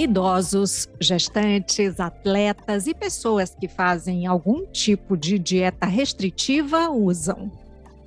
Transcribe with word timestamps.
Idosos, 0.00 0.88
gestantes, 0.98 2.00
atletas 2.00 2.86
e 2.86 2.94
pessoas 2.94 3.54
que 3.54 3.68
fazem 3.68 4.26
algum 4.26 4.64
tipo 4.64 5.14
de 5.14 5.38
dieta 5.38 5.84
restritiva 5.84 6.88
usam. 6.88 7.52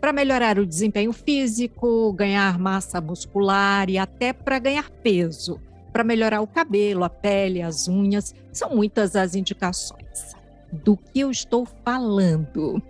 Para 0.02 0.12
melhorar 0.12 0.58
o 0.58 0.66
desempenho 0.66 1.14
físico, 1.14 2.12
ganhar 2.14 2.58
massa 2.58 3.00
muscular 3.00 3.92
e 3.92 4.00
até 4.00 4.34
para 4.34 4.58
ganhar 4.58 4.90
peso. 4.90 5.62
Para 5.92 6.04
melhorar 6.04 6.42
o 6.42 6.48
cabelo, 6.48 7.04
a 7.04 7.10
pele, 7.10 7.62
as 7.62 7.88
unhas, 7.88 8.34
são 8.52 8.72
muitas 8.72 9.16
as 9.16 9.36
indicações. 9.36 10.36
Do 10.72 10.98
que 10.98 11.20
eu 11.20 11.30
estou 11.30 11.64
falando? 11.86 12.82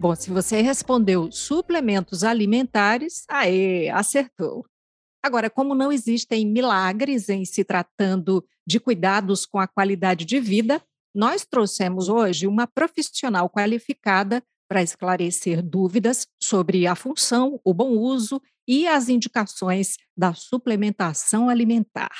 Bom, 0.00 0.14
se 0.14 0.30
você 0.30 0.62
respondeu 0.62 1.30
suplementos 1.30 2.24
alimentares, 2.24 3.26
aí 3.28 3.90
acertou. 3.90 4.64
Agora, 5.22 5.50
como 5.50 5.74
não 5.74 5.90
existem 5.90 6.46
milagres 6.46 7.28
em 7.28 7.44
se 7.44 7.64
tratando 7.64 8.44
de 8.66 8.78
cuidados 8.78 9.44
com 9.44 9.58
a 9.58 9.66
qualidade 9.66 10.24
de 10.24 10.38
vida, 10.38 10.82
nós 11.14 11.44
trouxemos 11.44 12.08
hoje 12.08 12.46
uma 12.46 12.66
profissional 12.66 13.50
qualificada 13.50 14.42
para 14.68 14.82
esclarecer 14.82 15.62
dúvidas 15.62 16.26
sobre 16.40 16.86
a 16.86 16.94
função, 16.94 17.60
o 17.64 17.72
bom 17.72 17.90
uso 17.90 18.40
e 18.68 18.86
as 18.86 19.08
indicações 19.08 19.96
da 20.16 20.34
suplementação 20.34 21.48
alimentar. 21.48 22.12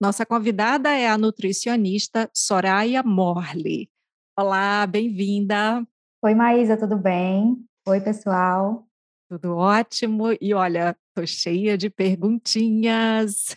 Nossa 0.00 0.24
convidada 0.24 0.90
é 0.90 1.08
a 1.08 1.18
nutricionista 1.18 2.30
Soraya 2.34 3.02
Morley. 3.02 3.90
Olá, 4.38 4.86
bem-vinda. 4.86 5.86
Oi, 6.22 6.34
Maísa, 6.34 6.76
tudo 6.76 6.96
bem? 6.96 7.62
Oi, 7.86 8.00
pessoal. 8.00 8.86
Tudo 9.30 9.56
ótimo. 9.56 10.36
E 10.40 10.52
olha, 10.52 10.96
tô 11.14 11.24
cheia 11.24 11.78
de 11.78 11.88
perguntinhas. 11.88 13.56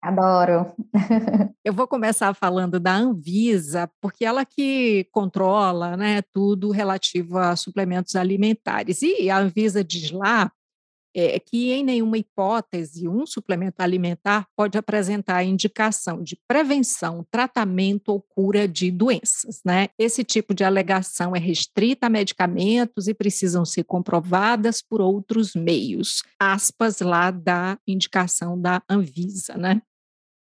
Adoro. 0.00 0.72
Eu 1.64 1.72
vou 1.72 1.88
começar 1.88 2.32
falando 2.34 2.78
da 2.78 2.94
Anvisa, 2.94 3.90
porque 4.00 4.24
ela 4.24 4.44
que 4.44 5.08
controla, 5.10 5.96
né, 5.96 6.22
tudo 6.32 6.70
relativo 6.70 7.36
a 7.36 7.56
suplementos 7.56 8.14
alimentares. 8.14 9.02
E 9.02 9.28
a 9.28 9.38
Anvisa 9.38 9.82
diz 9.82 10.12
lá 10.12 10.52
é 11.14 11.38
que, 11.38 11.72
em 11.72 11.82
nenhuma 11.82 12.18
hipótese, 12.18 13.08
um 13.08 13.26
suplemento 13.26 13.82
alimentar 13.82 14.46
pode 14.56 14.78
apresentar 14.78 15.42
indicação 15.44 16.22
de 16.22 16.38
prevenção, 16.46 17.26
tratamento 17.30 18.10
ou 18.10 18.20
cura 18.20 18.68
de 18.68 18.90
doenças. 18.90 19.60
Né? 19.64 19.88
Esse 19.98 20.22
tipo 20.22 20.54
de 20.54 20.64
alegação 20.64 21.34
é 21.34 21.38
restrita 21.38 22.06
a 22.06 22.10
medicamentos 22.10 23.08
e 23.08 23.14
precisam 23.14 23.64
ser 23.64 23.84
comprovadas 23.84 24.80
por 24.82 25.00
outros 25.00 25.54
meios. 25.54 26.22
Aspas 26.38 27.00
lá 27.00 27.30
da 27.30 27.78
indicação 27.86 28.60
da 28.60 28.82
Anvisa. 28.88 29.56
Né? 29.56 29.82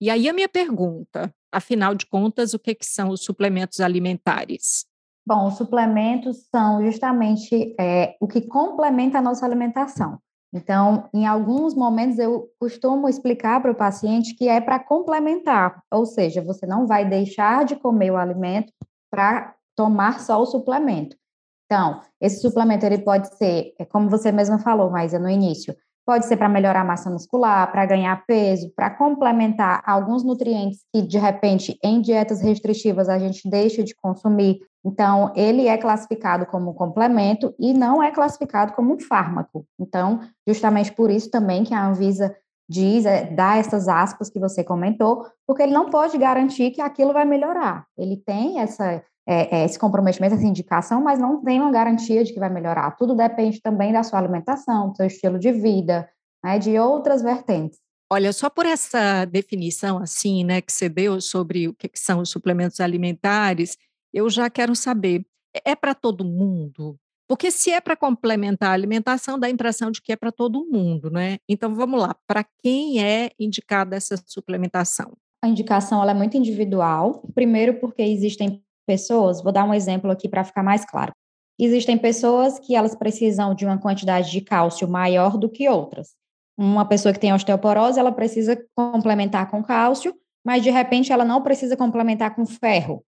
E 0.01 0.11
aí 0.11 0.29
a 0.29 0.33
minha 0.33 0.49
pergunta, 0.49 1.33
afinal 1.53 1.95
de 1.95 2.07
contas, 2.07 2.55
o 2.55 2.59
que, 2.59 2.75
que 2.75 2.87
são 2.87 3.11
os 3.11 3.23
suplementos 3.25 3.81
alimentares? 3.81 4.85
Bom, 5.25 5.47
os 5.47 5.55
suplementos 5.55 6.49
são 6.51 6.85
justamente 6.85 7.77
é, 7.79 8.17
o 8.21 8.27
que 8.27 8.41
complementa 8.41 9.19
a 9.19 9.23
nossa 9.23 9.47
alimentação. 9.47 10.19
Então, 10.53 11.09
em 11.15 11.27
alguns 11.27 11.75
momentos 11.75 12.19
eu 12.19 12.49
costumo 12.61 13.09
explicar 13.09 13.61
para 13.63 13.73
o 13.73 13.77
paciente 13.77 14.35
que 14.35 14.49
é 14.49 14.61
para 14.61 14.79
complementar, 14.79 15.83
ou 15.91 16.05
seja, 16.05 16.43
você 16.43 16.67
não 16.67 16.87
vai 16.87 17.09
deixar 17.09 17.65
de 17.65 17.75
comer 17.77 18.11
o 18.11 18.17
alimento 18.17 18.73
para 19.11 19.55
tomar 19.75 20.21
só 20.21 20.41
o 20.41 20.47
suplemento. 20.47 21.17
Então, 21.65 22.01
esse 22.21 22.41
suplemento 22.41 22.85
ele 22.85 22.99
pode 22.99 23.35
ser, 23.37 23.73
é 23.79 23.85
como 23.87 24.11
você 24.11 24.31
mesma 24.31 24.59
falou, 24.59 24.91
mas 24.91 25.15
no 25.15 25.29
início, 25.29 25.75
pode 26.05 26.27
ser 26.27 26.37
para 26.37 26.49
melhorar 26.49 26.83
a 26.83 26.85
massa 26.85 27.09
muscular, 27.09 27.71
para 27.71 27.87
ganhar 27.87 28.27
peso, 28.27 28.71
para 28.75 28.91
complementar 28.91 29.83
alguns 29.87 30.23
nutrientes 30.23 30.81
que 30.93 31.01
de 31.01 31.19
repente 31.19 31.79
em 31.83 32.01
dietas 32.03 32.43
restritivas 32.43 33.09
a 33.09 33.19
gente 33.19 33.49
deixa 33.49 33.83
de 33.83 33.95
consumir 33.95 34.61
então, 34.85 35.33
ele 35.37 35.69
é 35.69 35.79
classificado 35.79 36.45
como 36.47 36.75
complemento 36.75 37.55
e 37.59 37.73
não 37.73 38.03
é 38.03 38.11
classificado 38.11 38.73
como 38.73 38.95
um 38.95 39.01
fármaco. 39.01 39.65
Então, 39.79 40.21
justamente 40.47 40.93
por 40.93 41.11
isso 41.11 41.31
também 41.31 41.63
que 41.63 41.73
a 41.73 41.87
Anvisa 41.87 42.35
diz, 42.69 43.05
é, 43.07 43.25
dá 43.25 43.57
essas 43.57 43.87
aspas 43.87 44.29
que 44.29 44.41
você 44.41 44.65
comentou, 44.65 45.27
porque 45.47 45.63
ele 45.63 45.73
não 45.73 45.91
pode 45.91 46.17
garantir 46.19 46.71
que 46.71 46.81
aquilo 46.81 47.13
vai 47.13 47.25
melhorar. 47.25 47.87
Ele 47.97 48.17
tem 48.17 48.61
essa, 48.61 49.03
é, 49.27 49.61
é, 49.61 49.65
esse 49.65 49.79
comprometimento, 49.79 50.35
essa 50.35 50.47
indicação, 50.47 51.01
mas 51.03 51.19
não 51.19 51.43
tem 51.45 51.61
uma 51.61 51.71
garantia 51.71 52.25
de 52.25 52.33
que 52.33 52.41
vai 52.41 52.51
melhorar. 52.51 52.97
Tudo 52.97 53.15
depende 53.15 53.61
também 53.61 53.93
da 53.93 54.03
sua 54.03 54.19
alimentação, 54.19 54.91
do 54.91 54.97
seu 54.97 55.07
estilo 55.07 55.39
de 55.39 55.53
vida, 55.53 56.09
né, 56.43 56.59
de 56.59 56.79
outras 56.79 57.23
vertentes. 57.23 57.79
Olha, 58.11 58.33
só 58.33 58.51
por 58.51 58.67
essa 58.67 59.25
definição 59.25 59.99
assim, 59.99 60.45
né, 60.45 60.61
que 60.61 60.73
você 60.73 60.89
deu 60.89 61.21
sobre 61.21 61.69
o 61.69 61.75
que 61.75 61.91
são 61.95 62.21
os 62.21 62.31
suplementos 62.31 62.81
alimentares, 62.81 63.77
eu 64.13 64.29
já 64.29 64.51
quero 64.51 64.75
saber, 64.75 65.25
é, 65.55 65.73
é 65.73 65.77
para 65.77 65.95
todo 65.95 66.25
mundo? 66.25 66.97
Porque 67.29 67.51
se 67.51 67.71
é 67.71 67.81
para 67.81 67.97
complementar 67.97 68.71
a 68.71 68.75
alimentação, 68.75 69.39
dá 69.39 69.47
a 69.47 69.51
impressão 69.51 69.91
de 69.91 70.03
que 70.03 70.13
é 70.13 70.17
para 70.17 70.31
todo 70.31 70.67
mundo, 70.71 71.11
né? 71.11 71.39
Então 71.49 71.75
vamos 71.75 72.01
lá, 72.01 72.15
para 72.27 72.45
quem 72.63 73.03
é 73.03 73.31
indicada 73.39 73.97
essa 73.97 74.17
suplementação? 74.27 75.13
A 75.43 75.49
indicação 75.49 76.09
é 76.09 76.15
muito 76.15 76.37
individual. 76.37 77.23
Primeiro, 77.35 77.81
porque 77.81 78.03
existem 78.03 78.63
pessoas, 78.87 79.43
vou 79.43 79.53
dar 79.53 79.65
um 79.65 79.75
exemplo 79.75 80.11
aqui 80.11 80.29
para 80.29 80.45
ficar 80.45 80.63
mais 80.63 80.85
claro. 80.85 81.13
Existem 81.59 81.97
pessoas 81.97 82.59
que 82.59 82.75
elas 82.75 82.95
precisam 82.95 83.55
de 83.55 83.65
uma 83.65 83.79
quantidade 83.79 84.31
de 84.31 84.41
cálcio 84.41 84.89
maior 84.89 85.37
do 85.37 85.49
que 85.49 85.69
outras. 85.69 86.15
Uma 86.59 86.85
pessoa 86.85 87.13
que 87.13 87.21
tem 87.21 87.33
osteoporose, 87.33 87.99
ela 87.99 88.13
precisa 88.13 88.63
complementar 88.75 89.51
com 89.51 89.63
cálcio, 89.63 90.15
mas 90.45 90.63
de 90.63 90.71
repente 90.71 91.13
ela 91.13 91.25
não 91.25 91.43
precisa 91.43 91.77
complementar 91.77 92.35
com 92.35 92.45
ferro. 92.45 93.05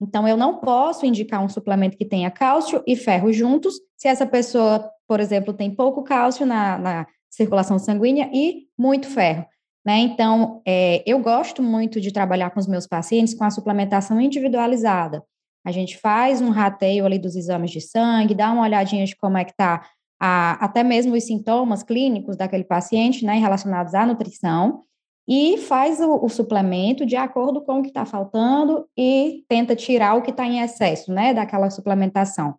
Então, 0.00 0.26
eu 0.28 0.36
não 0.36 0.58
posso 0.58 1.04
indicar 1.04 1.42
um 1.44 1.48
suplemento 1.48 1.96
que 1.96 2.04
tenha 2.04 2.30
cálcio 2.30 2.82
e 2.86 2.94
ferro 2.94 3.32
juntos, 3.32 3.74
se 3.96 4.06
essa 4.06 4.26
pessoa, 4.26 4.88
por 5.06 5.18
exemplo, 5.18 5.52
tem 5.52 5.74
pouco 5.74 6.04
cálcio 6.04 6.46
na, 6.46 6.78
na 6.78 7.06
circulação 7.28 7.78
sanguínea 7.78 8.30
e 8.32 8.66
muito 8.78 9.08
ferro. 9.08 9.44
Né? 9.84 9.98
Então, 10.00 10.60
é, 10.66 11.02
eu 11.06 11.18
gosto 11.18 11.62
muito 11.62 12.00
de 12.00 12.12
trabalhar 12.12 12.50
com 12.50 12.60
os 12.60 12.66
meus 12.66 12.86
pacientes 12.86 13.34
com 13.34 13.44
a 13.44 13.50
suplementação 13.50 14.20
individualizada. 14.20 15.22
A 15.64 15.72
gente 15.72 15.98
faz 15.98 16.40
um 16.40 16.50
rateio 16.50 17.04
ali 17.04 17.18
dos 17.18 17.34
exames 17.34 17.70
de 17.70 17.80
sangue, 17.80 18.34
dá 18.34 18.52
uma 18.52 18.62
olhadinha 18.62 19.04
de 19.04 19.16
como 19.16 19.36
é 19.36 19.44
que 19.44 19.50
está 19.50 19.84
até 20.20 20.82
mesmo 20.82 21.14
os 21.14 21.24
sintomas 21.24 21.82
clínicos 21.82 22.36
daquele 22.36 22.64
paciente, 22.64 23.24
né, 23.24 23.34
relacionados 23.34 23.94
à 23.94 24.04
nutrição, 24.04 24.82
e 25.28 25.58
faz 25.58 26.00
o, 26.00 26.24
o 26.24 26.28
suplemento 26.30 27.04
de 27.04 27.14
acordo 27.14 27.60
com 27.60 27.78
o 27.80 27.82
que 27.82 27.88
está 27.88 28.06
faltando 28.06 28.86
e 28.96 29.44
tenta 29.46 29.76
tirar 29.76 30.14
o 30.14 30.22
que 30.22 30.30
está 30.30 30.46
em 30.46 30.60
excesso, 30.60 31.12
né, 31.12 31.34
daquela 31.34 31.68
suplementação. 31.68 32.54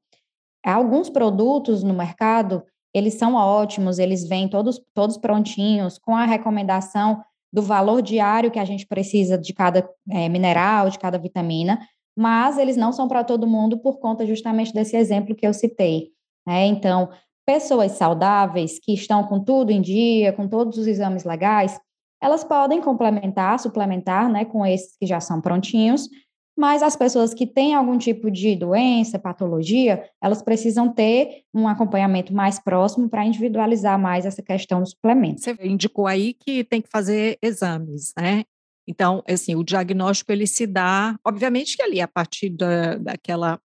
Alguns 0.63 1.09
produtos 1.09 1.81
no 1.81 1.96
mercado, 1.96 2.63
eles 2.94 3.16
são 3.16 3.34
ótimos, 3.34 3.97
eles 3.97 4.28
vêm 4.28 4.47
todos, 4.47 4.80
todos 4.94 5.18
prontinhos, 5.18 5.97
com 5.97 6.16
a 6.16 6.25
recomendação 6.25 7.24
do 7.52 7.63
valor 7.63 8.03
diário 8.03 8.52
que 8.52 8.59
a 8.59 8.66
gente 8.66 8.86
precisa 8.86 9.36
de 9.36 9.51
cada 9.51 9.90
é, 10.07 10.30
mineral, 10.30 10.91
de 10.91 11.00
cada 11.00 11.18
vitamina, 11.18 11.80
mas 12.16 12.59
eles 12.59 12.78
não 12.78 12.91
são 12.91 13.07
para 13.07 13.24
todo 13.24 13.47
mundo 13.47 13.80
por 13.80 13.97
conta 13.97 14.28
justamente 14.28 14.72
desse 14.72 14.96
exemplo 14.96 15.36
que 15.36 15.47
eu 15.47 15.53
citei. 15.53 16.09
Né? 16.46 16.68
Então, 16.68 17.09
pessoas 17.47 17.94
saudáveis 17.94 18.78
que 18.78 18.94
estão 18.94 19.24
com 19.24 19.44
tudo 19.44 19.72
em 19.72 19.81
dia, 19.81 20.34
com 20.34 20.47
todos 20.47 20.78
os 20.78 20.86
exames 20.86 21.24
legais, 21.24 21.80
elas 22.22 22.44
podem 22.44 22.81
complementar, 22.81 23.59
suplementar, 23.59 24.30
né, 24.30 24.46
com 24.46 24.66
esses 24.66 24.96
que 24.97 25.06
já 25.06 25.19
são 25.19 25.41
prontinhos, 25.41 26.09
mas 26.57 26.84
as 26.84 26.94
pessoas 26.94 27.34
que 27.34 27.47
têm 27.47 27.74
algum 27.74 27.97
tipo 27.97 28.30
de 28.30 28.53
doença, 28.53 29.18
patologia, 29.18 30.03
elas 30.22 30.41
precisam 30.41 30.91
ter 30.91 31.44
um 31.53 31.69
acompanhamento 31.69 32.34
mais 32.34 32.59
próximo 32.59 33.10
para 33.10 33.25
individualizar 33.25 33.98
mais 33.98 34.25
essa 34.25 34.44
questão 34.44 34.81
do 34.81 34.89
suplemento. 34.89 35.39
Você 35.39 35.56
indicou 35.62 36.06
aí 36.06 36.33
que 36.33 36.66
tem 36.66 36.81
que 36.81 36.89
fazer 36.89 37.38
exames, 37.42 38.12
né? 38.19 38.44
Então, 38.86 39.24
assim, 39.25 39.56
o 39.56 39.63
diagnóstico 39.63 40.33
ele 40.33 40.45
se 40.45 40.68
dá, 40.68 41.15
obviamente 41.25 41.77
que 41.77 41.83
ali 41.83 42.01
a 42.01 42.07
partir 42.07 42.50
da, 42.50 42.95
daquela 42.98 43.57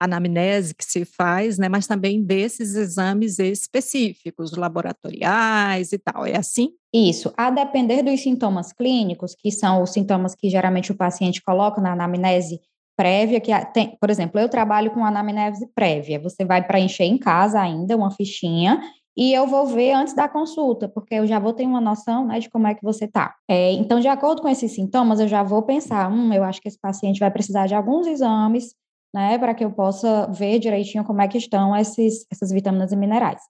anamnese 0.00 0.74
que 0.74 0.84
se 0.84 1.04
faz, 1.04 1.58
né, 1.58 1.68
mas 1.68 1.86
também 1.86 2.22
desses 2.22 2.74
exames 2.74 3.38
específicos, 3.38 4.52
laboratoriais 4.52 5.92
e 5.92 5.98
tal. 5.98 6.26
É 6.26 6.36
assim? 6.36 6.70
Isso. 6.92 7.32
A 7.36 7.50
depender 7.50 8.02
dos 8.02 8.20
sintomas 8.20 8.72
clínicos, 8.72 9.34
que 9.34 9.50
são 9.50 9.82
os 9.82 9.90
sintomas 9.90 10.34
que 10.34 10.48
geralmente 10.48 10.92
o 10.92 10.96
paciente 10.96 11.42
coloca 11.42 11.80
na 11.80 11.92
anamnese 11.92 12.60
prévia, 12.96 13.40
que 13.40 13.52
tem, 13.72 13.96
por 14.00 14.08
exemplo, 14.08 14.40
eu 14.40 14.48
trabalho 14.48 14.90
com 14.90 15.04
anamnese 15.04 15.66
prévia. 15.74 16.18
Você 16.20 16.44
vai 16.44 16.66
preencher 16.66 17.04
em 17.04 17.18
casa 17.18 17.60
ainda 17.60 17.96
uma 17.96 18.10
fichinha 18.10 18.80
e 19.16 19.32
eu 19.32 19.46
vou 19.46 19.66
ver 19.66 19.92
antes 19.92 20.14
da 20.14 20.28
consulta, 20.28 20.88
porque 20.88 21.14
eu 21.14 21.26
já 21.26 21.38
vou 21.38 21.54
ter 21.54 21.64
uma 21.64 21.80
noção 21.80 22.26
né, 22.26 22.38
de 22.38 22.50
como 22.50 22.66
é 22.66 22.74
que 22.74 22.82
você 22.82 23.06
está. 23.06 23.34
É, 23.48 23.72
então, 23.72 23.98
de 23.98 24.08
acordo 24.08 24.42
com 24.42 24.48
esses 24.48 24.72
sintomas, 24.72 25.20
eu 25.20 25.26
já 25.26 25.42
vou 25.42 25.62
pensar, 25.62 26.10
hum, 26.12 26.32
eu 26.34 26.44
acho 26.44 26.60
que 26.60 26.68
esse 26.68 26.78
paciente 26.78 27.18
vai 27.18 27.30
precisar 27.30 27.66
de 27.66 27.74
alguns 27.74 28.06
exames 28.06 28.74
né, 29.16 29.38
para 29.38 29.54
que 29.54 29.64
eu 29.64 29.72
possa 29.72 30.26
ver 30.26 30.58
direitinho 30.58 31.02
como 31.02 31.22
é 31.22 31.26
que 31.26 31.38
estão 31.38 31.74
esses, 31.74 32.26
essas 32.30 32.50
vitaminas 32.52 32.92
e 32.92 32.96
minerais. 32.96 33.40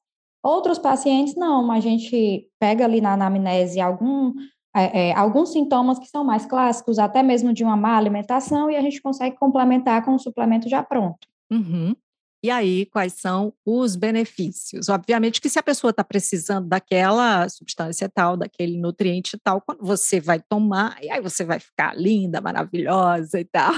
Outros 0.41 0.79
pacientes, 0.79 1.35
não, 1.35 1.73
a 1.73 1.81
gente 1.81 2.49
pega 2.61 2.85
ali 2.85 3.01
na 3.01 3.15
anamnese 3.15 3.81
algum, 3.81 4.33
é, 4.77 5.09
é, 5.09 5.13
alguns 5.17 5.51
sintomas 5.51 5.99
que 5.99 6.07
são 6.07 6.23
mais 6.23 6.47
clássicos, 6.47 7.01
até 7.01 7.21
mesmo 7.21 7.53
de 7.53 7.65
uma 7.65 7.77
má 7.77 7.97
alimentação, 7.97 8.71
e 8.71 8.77
a 8.77 8.81
gente 8.81 9.03
consegue 9.03 9.37
complementar 9.39 10.05
com 10.05 10.13
um 10.13 10.19
suplemento 10.21 10.69
já 10.69 10.85
pronto. 10.85 11.27
Uhum. 11.51 11.97
E 12.47 12.51
aí, 12.51 12.87
quais 12.87 13.15
são 13.15 13.53
os 13.67 13.97
benefícios? 13.97 14.89
Obviamente 14.89 15.41
que 15.41 15.49
se 15.49 15.59
a 15.59 15.63
pessoa 15.65 15.91
está 15.91 16.05
precisando 16.05 16.69
daquela 16.69 17.49
substância 17.49 18.09
tal, 18.09 18.37
daquele 18.37 18.79
nutriente 18.79 19.37
tal, 19.37 19.61
quando 19.61 19.85
você 19.85 20.21
vai 20.21 20.39
tomar, 20.39 20.97
e 21.03 21.11
aí 21.11 21.21
você 21.21 21.45
vai 21.45 21.59
ficar 21.59 21.99
linda, 21.99 22.41
maravilhosa 22.41 23.41
e 23.41 23.45
tal. 23.45 23.75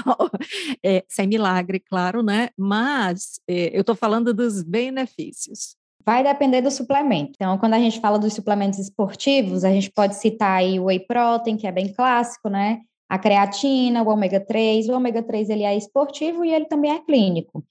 É, 0.85 1.03
sem 1.09 1.25
milagre, 1.25 1.79
claro, 1.79 2.21
né? 2.21 2.49
Mas 2.55 3.41
é, 3.49 3.75
eu 3.75 3.81
estou 3.81 3.95
falando 3.95 4.35
dos 4.35 4.61
benefícios. 4.61 5.75
Vai 6.05 6.23
depender 6.23 6.61
do 6.61 6.69
suplemento. 6.69 7.31
Então, 7.37 7.57
quando 7.57 7.73
a 7.73 7.79
gente 7.79 7.99
fala 7.99 8.19
dos 8.19 8.35
suplementos 8.35 8.77
esportivos, 8.77 9.63
a 9.63 9.71
gente 9.71 9.89
pode 9.89 10.13
citar 10.13 10.59
aí 10.59 10.79
o 10.79 10.85
whey 10.85 10.99
protein, 10.99 11.57
que 11.57 11.65
é 11.65 11.71
bem 11.71 11.91
clássico, 11.91 12.49
né? 12.49 12.81
A 13.09 13.17
creatina, 13.17 14.03
o 14.03 14.09
ômega 14.09 14.39
3. 14.39 14.89
O 14.89 14.93
ômega 14.93 15.23
3 15.23 15.49
ele 15.49 15.63
é 15.63 15.75
esportivo 15.75 16.45
e 16.45 16.53
ele 16.53 16.65
também 16.65 16.91
é 16.91 16.99
clínico. 16.99 17.63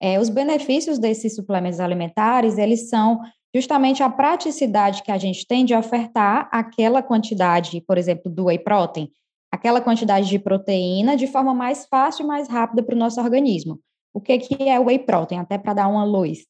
É, 0.00 0.20
os 0.20 0.28
benefícios 0.28 0.98
desses 0.98 1.34
suplementos 1.34 1.80
alimentares, 1.80 2.58
eles 2.58 2.88
são 2.88 3.20
justamente 3.54 4.02
a 4.02 4.10
praticidade 4.10 5.02
que 5.02 5.10
a 5.10 5.18
gente 5.18 5.46
tem 5.46 5.64
de 5.64 5.74
ofertar 5.74 6.48
aquela 6.52 7.02
quantidade, 7.02 7.80
por 7.86 7.96
exemplo, 7.96 8.30
do 8.30 8.44
whey 8.44 8.58
protein, 8.58 9.10
aquela 9.50 9.80
quantidade 9.80 10.28
de 10.28 10.38
proteína 10.38 11.16
de 11.16 11.26
forma 11.26 11.54
mais 11.54 11.86
fácil 11.86 12.24
e 12.24 12.26
mais 12.26 12.48
rápida 12.48 12.82
para 12.82 12.94
o 12.94 12.98
nosso 12.98 13.20
organismo. 13.20 13.80
O 14.12 14.20
que, 14.20 14.38
que 14.38 14.68
é 14.68 14.78
o 14.78 14.84
whey 14.84 14.98
protein? 14.98 15.38
Até 15.38 15.56
para 15.56 15.74
dar 15.74 15.88
uma 15.88 16.04
luz. 16.04 16.46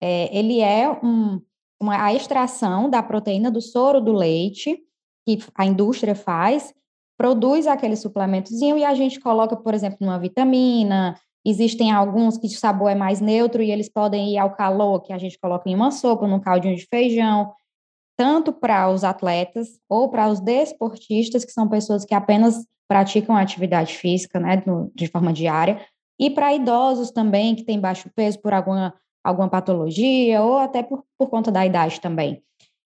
É, 0.00 0.36
ele 0.36 0.60
é 0.60 0.90
um, 0.90 1.40
uma, 1.80 2.04
a 2.04 2.12
extração 2.12 2.90
da 2.90 3.02
proteína 3.02 3.50
do 3.50 3.60
soro 3.60 4.00
do 4.00 4.12
leite, 4.12 4.78
que 5.26 5.38
a 5.54 5.64
indústria 5.64 6.14
faz, 6.14 6.74
produz 7.16 7.66
aquele 7.66 7.96
suplementozinho 7.96 8.78
e 8.78 8.84
a 8.84 8.94
gente 8.94 9.20
coloca, 9.20 9.56
por 9.56 9.74
exemplo, 9.74 9.98
numa 10.00 10.18
vitamina. 10.18 11.16
Existem 11.44 11.90
alguns 11.92 12.36
que 12.36 12.46
o 12.46 12.50
sabor 12.50 12.90
é 12.90 12.94
mais 12.94 13.20
neutro 13.20 13.62
e 13.62 13.70
eles 13.70 13.88
podem 13.88 14.34
ir 14.34 14.38
ao 14.38 14.54
calor, 14.54 15.00
que 15.00 15.12
a 15.12 15.18
gente 15.18 15.38
coloca 15.38 15.68
em 15.68 15.74
uma 15.74 15.90
sopa, 15.90 16.26
num 16.26 16.40
caldinho 16.40 16.76
de 16.76 16.86
feijão, 16.86 17.52
tanto 18.16 18.52
para 18.52 18.90
os 18.90 19.04
atletas 19.04 19.78
ou 19.88 20.08
para 20.10 20.28
os 20.28 20.40
desportistas, 20.40 21.44
que 21.44 21.52
são 21.52 21.68
pessoas 21.68 22.04
que 22.04 22.14
apenas 22.14 22.66
praticam 22.88 23.36
atividade 23.36 23.94
física, 23.94 24.40
né, 24.40 24.62
de 24.94 25.06
forma 25.06 25.32
diária, 25.32 25.80
e 26.18 26.28
para 26.30 26.54
idosos 26.54 27.10
também, 27.10 27.54
que 27.54 27.64
têm 27.64 27.78
baixo 27.78 28.10
peso 28.14 28.40
por 28.40 28.52
alguma 28.52 28.94
alguma 29.22 29.48
patologia 29.48 30.42
ou 30.42 30.58
até 30.58 30.82
por, 30.82 31.04
por 31.18 31.28
conta 31.28 31.50
da 31.50 31.64
idade 31.64 32.00
também. 32.00 32.42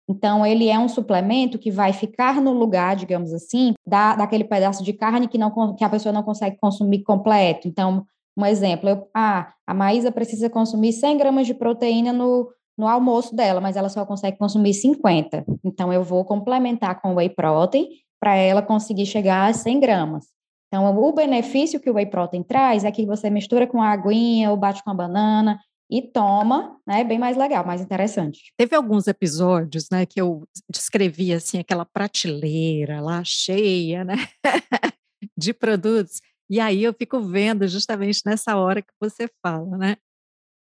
Então, 0.08 0.44
ele 0.44 0.68
é 0.68 0.78
um 0.78 0.88
suplemento 0.88 1.58
que 1.58 1.70
vai 1.70 1.92
ficar 1.92 2.40
no 2.40 2.52
lugar, 2.52 2.96
digamos 2.96 3.32
assim, 3.32 3.72
da, 3.86 4.16
daquele 4.16 4.44
pedaço 4.44 4.82
de 4.82 4.92
carne 4.92 5.28
que, 5.28 5.38
não, 5.38 5.74
que 5.74 5.84
a 5.84 5.88
pessoa 5.88 6.12
não 6.12 6.22
consegue 6.22 6.56
consumir 6.60 7.02
completo. 7.04 7.68
Então, 7.68 8.04
um 8.36 8.46
exemplo, 8.46 8.88
eu, 8.88 9.08
ah, 9.14 9.52
a 9.66 9.74
Maísa 9.74 10.10
precisa 10.10 10.48
consumir 10.48 10.92
100 10.92 11.18
gramas 11.18 11.46
de 11.46 11.54
proteína 11.54 12.12
no, 12.12 12.50
no 12.78 12.88
almoço 12.88 13.34
dela, 13.34 13.60
mas 13.60 13.76
ela 13.76 13.88
só 13.88 14.04
consegue 14.06 14.38
consumir 14.38 14.74
50. 14.74 15.44
Então, 15.64 15.92
eu 15.92 16.02
vou 16.02 16.24
complementar 16.24 17.00
com 17.00 17.14
whey 17.14 17.28
protein 17.28 17.88
para 18.20 18.34
ela 18.36 18.62
conseguir 18.62 19.06
chegar 19.06 19.50
a 19.50 19.52
100 19.52 19.80
gramas. 19.80 20.26
Então, 20.68 20.96
o 20.96 21.12
benefício 21.12 21.78
que 21.78 21.90
o 21.90 21.94
whey 21.94 22.06
protein 22.06 22.42
traz 22.42 22.84
é 22.84 22.90
que 22.90 23.04
você 23.04 23.28
mistura 23.28 23.66
com 23.66 23.82
a 23.82 23.90
aguinha 23.90 24.50
ou 24.50 24.56
bate 24.56 24.82
com 24.82 24.90
a 24.90 24.94
banana, 24.94 25.58
e 25.92 26.00
toma, 26.00 26.78
né? 26.86 27.04
Bem 27.04 27.18
mais 27.18 27.36
legal, 27.36 27.66
mais 27.66 27.82
interessante. 27.82 28.50
Teve 28.56 28.74
alguns 28.74 29.06
episódios, 29.06 29.88
né, 29.92 30.06
que 30.06 30.18
eu 30.18 30.42
descrevi 30.70 31.34
assim 31.34 31.58
aquela 31.58 31.84
prateleira 31.84 32.98
lá 33.02 33.22
cheia, 33.22 34.02
né, 34.02 34.14
de 35.36 35.52
produtos. 35.52 36.22
E 36.52 36.60
aí 36.60 36.84
eu 36.84 36.92
fico 36.92 37.18
vendo 37.18 37.66
justamente 37.66 38.20
nessa 38.26 38.58
hora 38.58 38.82
que 38.82 38.92
você 39.00 39.26
fala, 39.42 39.78
né? 39.78 39.96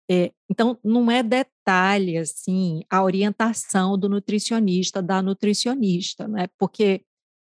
É, 0.08 0.30
então 0.48 0.78
não 0.84 1.10
é 1.10 1.24
detalhe 1.24 2.18
assim 2.18 2.82
a 2.88 3.02
orientação 3.02 3.98
do 3.98 4.08
nutricionista 4.08 5.02
da 5.02 5.20
nutricionista, 5.20 6.28
né? 6.28 6.46
Porque 6.56 7.02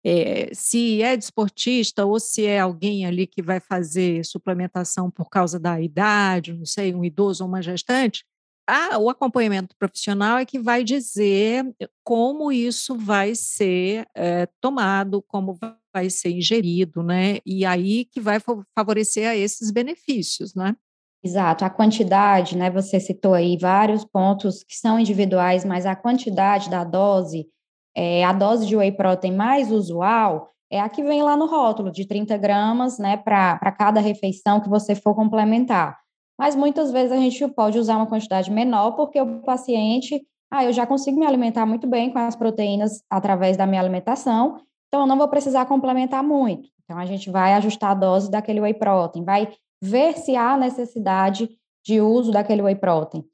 é, 0.05 0.53
se 0.53 1.03
é 1.03 1.17
desportista 1.17 2.05
ou 2.05 2.21
se 2.21 2.45
é 2.45 2.61
alguém 2.61 3.07
ali 3.07 3.27
que 3.27 3.41
vai 3.43 3.61
fazer 3.61 4.23
suplementação 4.27 5.11
por 5.11 5.31
causa 5.31 5.59
da 5.59 5.81
idade, 5.81 6.53
não 6.53 6.67
sei, 6.67 6.95
um 6.95 7.03
idoso 7.03 7.43
ou 7.45 7.49
uma 7.49 7.63
gestante, 7.63 8.27
ah, 8.69 8.99
o 8.99 9.09
acompanhamento 9.09 9.75
profissional 9.79 10.37
é 10.37 10.45
que 10.45 10.59
vai 10.59 10.85
dizer 10.85 11.65
como 12.05 12.53
isso 12.53 12.95
vai 12.97 13.35
ser 13.35 14.07
é, 14.15 14.47
tomado, 14.61 15.23
como 15.23 15.59
vai 15.93 16.11
ser 16.11 16.31
ingerido, 16.31 17.03
né? 17.03 17.39
E 17.47 17.65
aí 17.65 18.05
que 18.05 18.21
vai 18.21 18.39
favorecer 18.75 19.27
a 19.27 19.35
esses 19.35 19.71
benefícios, 19.71 20.55
né? 20.55 20.77
Exato, 21.25 21.65
a 21.65 21.71
quantidade, 21.71 22.57
né? 22.59 22.71
Você 22.71 23.01
citou 23.01 23.33
aí 23.33 23.57
vários 23.57 24.05
pontos 24.05 24.63
que 24.63 24.77
são 24.77 25.01
individuais, 25.01 25.65
mas 25.65 25.87
a 25.87 25.97
quantidade 25.97 26.69
da 26.69 26.85
dose 26.85 27.49
é, 27.97 28.23
a 28.23 28.33
dose 28.33 28.67
de 28.67 28.77
whey 28.77 28.93
protein 28.93 29.35
mais 29.35 29.73
usual 29.73 30.53
é 30.71 30.79
a 30.79 30.89
que 30.89 31.03
vem 31.03 31.23
lá 31.23 31.37
no 31.37 31.47
rótulo, 31.47 31.91
de 31.91 32.07
30 32.07 32.37
gramas, 32.37 32.99
né, 32.99 33.17
para 33.17 33.73
cada 33.73 34.01
refeição 34.01 34.61
que 34.61 34.69
você 34.69 34.95
for 34.95 35.15
complementar. 35.15 35.99
Mas 36.39 36.55
muitas 36.55 36.93
vezes 36.93 37.11
a 37.11 37.17
gente 37.17 37.47
pode 37.49 37.79
usar 37.79 37.97
uma 37.97 38.07
quantidade 38.07 38.51
menor, 38.51 38.93
porque 38.93 39.21
o 39.21 39.41
paciente, 39.41 40.23
ah, 40.51 40.65
eu 40.65 40.73
já 40.73 40.87
consigo 40.87 41.19
me 41.19 41.27
alimentar 41.27 41.67
muito 41.67 41.87
bem 41.87 42.11
com 42.11 42.19
as 42.19 42.37
proteínas 42.37 43.03
através 43.11 43.57
da 43.57 43.67
minha 43.67 43.81
alimentação, 43.81 44.61
então 44.87 45.01
eu 45.01 45.07
não 45.07 45.19
vou 45.19 45.29
precisar 45.29 45.67
complementar 45.67 46.23
muito. 46.23 46.69
Então 46.85 46.99
a 46.99 47.05
gente 47.05 47.31
vai 47.31 47.55
ajustar 47.55 47.91
a 47.91 47.95
dose 47.95 48.31
daquele 48.31 48.61
whey 48.61 48.75
protein, 48.75 49.25
vai 49.25 49.49
ver 49.83 50.17
se 50.17 50.37
há 50.37 50.57
necessidade 50.57 51.49
de 51.85 52.01
uso 52.01 52.31
daquele 52.31 52.63
whey 52.63 52.77
protein. 52.77 53.25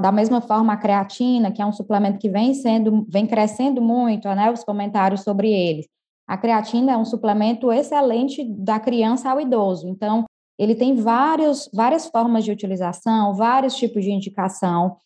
Da 0.00 0.12
mesma 0.12 0.40
forma, 0.40 0.72
a 0.72 0.76
creatina, 0.76 1.50
que 1.50 1.60
é 1.60 1.66
um 1.66 1.72
suplemento 1.72 2.18
que 2.18 2.28
vem 2.28 2.54
sendo, 2.54 3.04
vem 3.08 3.26
crescendo 3.26 3.82
muito, 3.82 4.28
né, 4.28 4.48
os 4.50 4.62
comentários 4.62 5.22
sobre 5.22 5.50
ele. 5.50 5.88
A 6.28 6.38
creatina 6.38 6.92
é 6.92 6.96
um 6.96 7.04
suplemento 7.04 7.72
excelente 7.72 8.44
da 8.44 8.78
criança 8.78 9.28
ao 9.28 9.40
idoso. 9.40 9.88
Então, 9.88 10.24
ele 10.62 10.76
tem 10.76 10.94
vários, 10.94 11.68
várias 11.74 12.06
formas 12.06 12.44
de 12.44 12.52
utilização, 12.52 13.34
vários 13.34 13.74
tipos 13.74 14.04
de 14.04 14.12
indicação. 14.12 14.96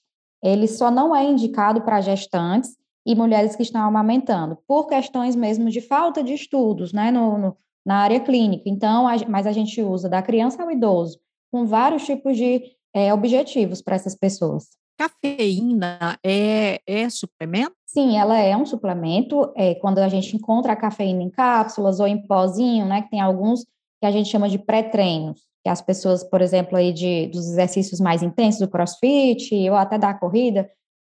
Ele 0.44 0.69
só 0.69 0.91
não 0.91 1.17
é 1.17 1.25
indicado 1.25 1.81
para 1.81 2.03
gestantes 2.03 2.77
e 3.06 3.15
mulheres 3.15 3.56
que 3.56 3.63
estão 3.63 3.81
amamentando, 3.81 4.58
por 4.69 4.86
questões 4.86 5.34
mesmo 5.34 5.70
de 5.70 5.81
falta 5.81 6.22
de 6.22 6.34
estudos, 6.34 6.93
né, 6.93 7.10
no, 7.10 7.39
no 7.39 7.56
na 7.86 7.98
área 7.98 8.19
clínica. 8.19 8.65
Então, 8.67 9.06
a, 9.06 9.15
mas 9.29 9.46
a 9.46 9.53
gente 9.53 9.81
usa 9.81 10.08
da 10.08 10.20
criança 10.20 10.63
ao 10.63 10.70
idoso, 10.70 11.20
com 11.53 11.65
vários 11.65 12.05
tipos 12.05 12.36
de 12.36 12.63
é, 12.93 13.15
objetivos 13.15 13.81
para 13.81 13.94
essas 13.94 14.17
pessoas. 14.17 14.70
Cafeína 14.98 16.19
é, 16.25 16.81
é 16.86 17.08
suplemento? 17.08 17.77
Sim, 17.86 18.19
ela 18.19 18.39
é 18.39 18.56
um 18.56 18.67
suplemento. 18.67 19.53
É, 19.56 19.77
quando 19.77 19.98
a 19.98 20.08
gente 20.08 20.34
encontra 20.34 20.72
a 20.72 20.77
cafeína 20.77 21.22
em 21.22 21.31
cápsulas 21.31 22.01
ou 22.01 22.08
em 22.08 22.27
pozinho, 22.27 22.84
né, 22.86 23.03
que 23.03 23.10
tem 23.10 23.20
alguns 23.20 23.65
que 24.00 24.06
a 24.06 24.10
gente 24.10 24.29
chama 24.29 24.48
de 24.48 24.58
pré-treinos, 24.58 25.41
que 25.62 25.69
as 25.69 25.81
pessoas, 25.81 26.22
por 26.22 26.41
exemplo, 26.41 26.76
aí 26.76 26.93
de, 26.93 27.26
dos 27.29 27.46
exercícios 27.48 28.00
mais 28.00 28.22
intensos 28.22 28.60
do 28.60 28.69
crossfit 28.69 29.69
ou 29.69 29.76
até 29.76 29.98
da 29.98 30.15
corrida, 30.15 30.70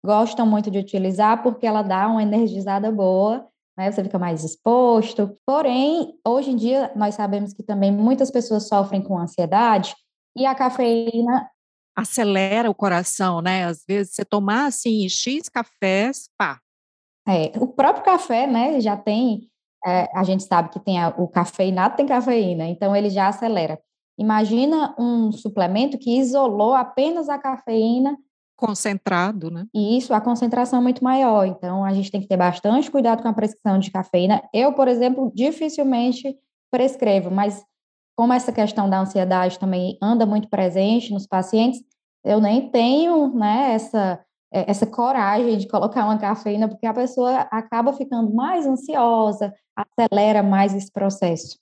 gostam 0.04 0.47
muito 0.47 0.71
de 0.71 0.78
utilizar 0.78 1.42
porque 1.42 1.66
ela 1.66 1.83
dá 1.83 2.06
uma 2.06 2.23
energizada 2.23 2.90
boa, 2.92 3.47
né, 3.76 3.90
você 3.90 4.04
fica 4.04 4.18
mais 4.18 4.45
exposto. 4.45 5.37
Porém, 5.45 6.14
hoje 6.26 6.50
em 6.50 6.56
dia, 6.56 6.92
nós 6.95 7.14
sabemos 7.14 7.52
que 7.52 7.62
também 7.62 7.90
muitas 7.92 8.30
pessoas 8.30 8.68
sofrem 8.68 9.02
com 9.02 9.18
ansiedade 9.18 9.95
e 10.37 10.47
a 10.47 10.54
cafeína 10.54 11.50
acelera 11.97 12.71
o 12.71 12.75
coração, 12.75 13.40
né? 13.40 13.64
Às 13.64 13.83
vezes 13.88 14.14
você 14.14 14.25
tomar 14.25 14.66
assim 14.66 15.09
X 15.09 15.49
cafés, 15.49 16.28
pá. 16.37 16.61
É, 17.26 17.50
o 17.59 17.66
próprio 17.66 18.04
café, 18.04 18.47
né, 18.47 18.80
já 18.80 18.97
tem, 18.97 19.50
é, 19.85 20.09
a 20.14 20.23
gente 20.23 20.45
sabe 20.45 20.71
que 20.71 20.80
tem 20.80 21.00
a, 21.00 21.09
o 21.16 21.26
cafeinado 21.28 21.97
tem 21.97 22.06
cafeína, 22.06 22.66
então 22.66 22.95
ele 22.95 23.11
já 23.11 23.28
acelera. 23.28 23.78
Imagina 24.18 24.95
um 24.99 25.30
suplemento 25.30 25.99
que 25.99 26.18
isolou 26.18 26.75
apenas 26.75 27.28
a 27.28 27.38
cafeína. 27.38 28.16
Concentrado, 28.56 29.50
né? 29.50 29.66
E 29.75 29.99
isso, 29.99 30.14
a 30.14 30.21
concentração 30.21 30.78
é 30.78 30.83
muito 30.83 31.04
maior. 31.04 31.45
Então, 31.45 31.85
a 31.85 31.92
gente 31.92 32.11
tem 32.11 32.23
que 32.23 32.26
ter 32.26 32.38
bastante 32.38 32.90
cuidado 32.90 33.23
com 33.23 33.28
a 33.28 33.35
prescrição 33.35 33.78
de 33.78 33.90
cafeína. 33.90 34.42
Eu, 34.54 34.73
por 34.73 34.88
exemplo, 34.88 35.30
dificilmente 35.35 36.35
prescrevo, 36.71 37.30
mas 37.30 37.62
como 38.16 38.33
essa 38.33 38.50
questão 38.50 38.88
da 38.88 39.00
ansiedade 39.00 39.59
também 39.59 39.99
anda 40.00 40.25
muito 40.25 40.49
presente 40.49 41.12
nos 41.12 41.26
pacientes, 41.26 41.83
eu 42.25 42.40
nem 42.40 42.71
tenho 42.71 43.35
né, 43.35 43.75
essa, 43.75 44.18
essa 44.53 44.87
coragem 44.87 45.59
de 45.59 45.69
colocar 45.69 46.05
uma 46.05 46.19
cafeína, 46.19 46.69
porque 46.69 46.87
a 46.87 46.95
pessoa 46.95 47.41
acaba 47.50 47.93
ficando 47.93 48.33
mais 48.35 48.67
ansiosa, 48.67 49.53
acelera 49.76 50.43
mais 50.43 50.75
esse 50.75 50.91
processo. 50.91 51.59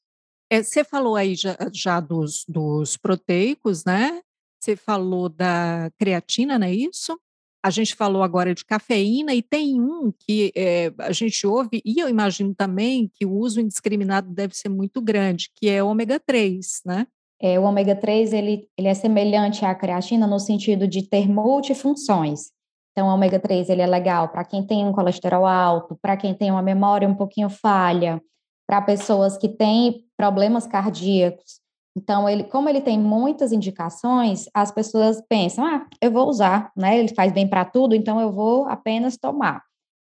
É, 0.51 0.63
você 0.63 0.85
falou 0.85 1.17
aí 1.17 1.35
já, 1.35 1.57
já 1.73 2.01
dos, 2.01 2.45
dos 2.47 2.97
proteicos, 2.97 3.85
né? 3.85 4.21
Você 4.63 4.77
falou 4.77 5.29
da 5.29 5.91
creatina, 5.99 6.59
não 6.59 6.67
é 6.67 6.75
isso? 6.75 7.19
A 7.65 7.71
gente 7.71 7.95
falou 7.95 8.23
agora 8.23 8.55
de 8.55 8.65
cafeína 8.65 9.35
e 9.35 9.43
tem 9.43 9.81
um 9.81 10.13
que 10.13 10.53
é, 10.55 10.93
a 10.99 11.13
gente 11.13 11.47
ouve, 11.47 11.81
e 11.85 11.99
eu 11.99 12.09
imagino 12.09 12.55
também 12.55 13.11
que 13.15 13.25
o 13.25 13.33
uso 13.33 13.61
indiscriminado 13.61 14.31
deve 14.31 14.55
ser 14.55 14.69
muito 14.69 15.01
grande, 15.01 15.51
que 15.55 15.69
é 15.69 15.83
o 15.83 15.89
ômega 15.89 16.21
3, 16.21 16.83
né? 16.85 17.07
É, 17.41 17.59
o 17.59 17.65
ômega 17.65 17.97
3 17.97 18.33
ele, 18.33 18.69
ele 18.77 18.89
é 18.89 18.95
semelhante 18.95 19.65
à 19.65 19.75
creatina 19.75 20.27
no 20.27 20.39
sentido 20.39 20.87
de 20.87 21.09
ter 21.09 21.29
multifunções. 21.29 22.54
Então, 22.95 23.09
o 23.09 23.13
ômega 23.13 23.41
3 23.41 23.69
ele 23.69 23.83
é 23.83 23.87
legal 23.87 24.29
para 24.29 24.45
quem 24.45 24.65
tem 24.65 24.87
um 24.87 24.93
colesterol 24.93 25.45
alto, 25.45 25.99
para 26.01 26.17
quem 26.17 26.33
tem 26.33 26.53
uma 26.53 26.63
memória 26.63 27.09
um 27.09 27.15
pouquinho 27.15 27.51
falha, 27.51 28.23
para 28.69 28.81
pessoas 28.81 29.37
que 29.37 29.49
têm 29.49 30.05
problemas 30.17 30.65
cardíacos. 30.65 31.61
Então, 31.97 32.29
ele, 32.29 32.45
como 32.45 32.69
ele 32.69 32.81
tem 32.81 32.99
muitas 32.99 33.51
indicações, 33.51 34.47
as 34.55 34.71
pessoas 34.71 35.21
pensam, 35.29 35.65
ah, 35.65 35.87
eu 36.01 36.13
vou 36.13 36.29
usar, 36.29 36.73
né? 36.77 36.97
Ele 36.99 37.13
faz 37.15 37.33
bem 37.33 37.49
para 37.49 37.65
tudo, 37.65 37.97
então 37.97 38.21
eu 38.21 38.33
vou 38.33 38.67
apenas 38.69 39.17
tomar. 39.17 39.63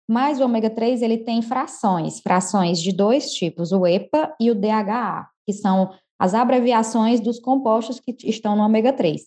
Mas 0.09 0.41
o 0.41 0.45
ômega 0.45 0.71
3 0.71 1.03
ele 1.03 1.19
tem 1.19 1.43
frações, 1.43 2.21
frações 2.21 2.81
de 2.81 2.91
dois 2.91 3.33
tipos, 3.33 3.71
o 3.71 3.87
EPA 3.87 4.35
e 4.41 4.51
o 4.51 4.55
DHA, 4.55 5.29
que 5.47 5.53
são 5.53 5.91
as 6.19 6.35
abreviações 6.35 7.21
dos 7.21 7.39
compostos 7.39 8.01
que 8.01 8.17
estão 8.25 8.57
no 8.57 8.65
ômega 8.65 8.93
3. 8.93 9.23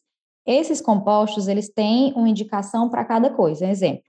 Esses 0.45 0.81
compostos, 0.81 1.48
eles 1.48 1.69
têm 1.69 2.13
uma 2.13 2.29
indicação 2.29 2.89
para 2.89 3.05
cada 3.05 3.29
coisa. 3.29 3.67
Exemplo, 3.67 4.03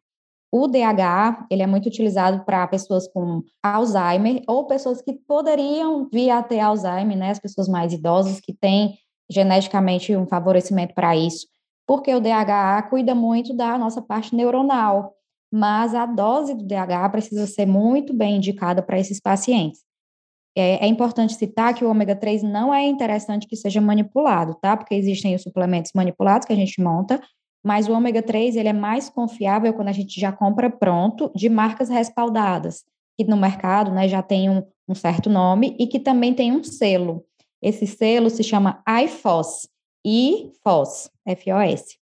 o 0.50 0.68
DHA, 0.68 1.46
ele 1.50 1.62
é 1.62 1.66
muito 1.66 1.86
utilizado 1.86 2.44
para 2.44 2.66
pessoas 2.66 3.08
com 3.08 3.42
Alzheimer 3.62 4.42
ou 4.46 4.66
pessoas 4.66 5.00
que 5.00 5.14
poderiam 5.14 6.08
vir 6.12 6.30
a 6.30 6.42
ter 6.42 6.60
Alzheimer, 6.60 7.16
né? 7.16 7.30
As 7.30 7.38
pessoas 7.38 7.68
mais 7.68 7.92
idosas 7.92 8.38
que 8.38 8.52
têm 8.52 8.98
geneticamente 9.30 10.14
um 10.14 10.26
favorecimento 10.26 10.94
para 10.94 11.16
isso, 11.16 11.46
porque 11.86 12.14
o 12.14 12.20
DHA 12.20 12.82
cuida 12.90 13.14
muito 13.14 13.54
da 13.56 13.78
nossa 13.78 14.02
parte 14.02 14.36
neuronal, 14.36 15.14
mas 15.50 15.94
a 15.94 16.04
dose 16.04 16.54
do 16.54 16.64
DHA 16.64 17.08
precisa 17.08 17.46
ser 17.46 17.66
muito 17.66 18.12
bem 18.12 18.36
indicada 18.36 18.82
para 18.82 18.98
esses 18.98 19.20
pacientes. 19.20 19.80
É, 20.56 20.84
é, 20.84 20.86
importante 20.86 21.34
citar 21.34 21.74
que 21.74 21.84
o 21.84 21.90
ômega 21.90 22.14
3 22.14 22.42
não 22.42 22.74
é 22.74 22.84
interessante 22.84 23.46
que 23.46 23.56
seja 23.56 23.80
manipulado, 23.80 24.54
tá? 24.60 24.76
Porque 24.76 24.94
existem 24.94 25.34
os 25.34 25.42
suplementos 25.42 25.92
manipulados 25.94 26.46
que 26.46 26.52
a 26.52 26.56
gente 26.56 26.82
monta, 26.82 27.20
mas 27.64 27.88
o 27.88 27.92
ômega 27.92 28.22
3 28.22 28.56
ele 28.56 28.68
é 28.68 28.72
mais 28.72 29.08
confiável 29.08 29.72
quando 29.72 29.88
a 29.88 29.92
gente 29.92 30.20
já 30.20 30.30
compra 30.30 30.68
pronto, 30.68 31.32
de 31.34 31.48
marcas 31.48 31.88
respaldadas, 31.88 32.84
que 33.16 33.24
no 33.24 33.36
mercado 33.36 33.90
né, 33.90 34.08
já 34.08 34.22
tem 34.22 34.50
um, 34.50 34.62
um 34.88 34.94
certo 34.94 35.30
nome 35.30 35.74
e 35.78 35.86
que 35.86 35.98
também 35.98 36.34
tem 36.34 36.52
um 36.52 36.62
selo. 36.62 37.24
Esse 37.62 37.86
selo 37.86 38.28
se 38.28 38.42
chama 38.42 38.82
IFOS, 39.04 39.68
IFOS, 40.04 41.10
F-O-S. 41.26 41.96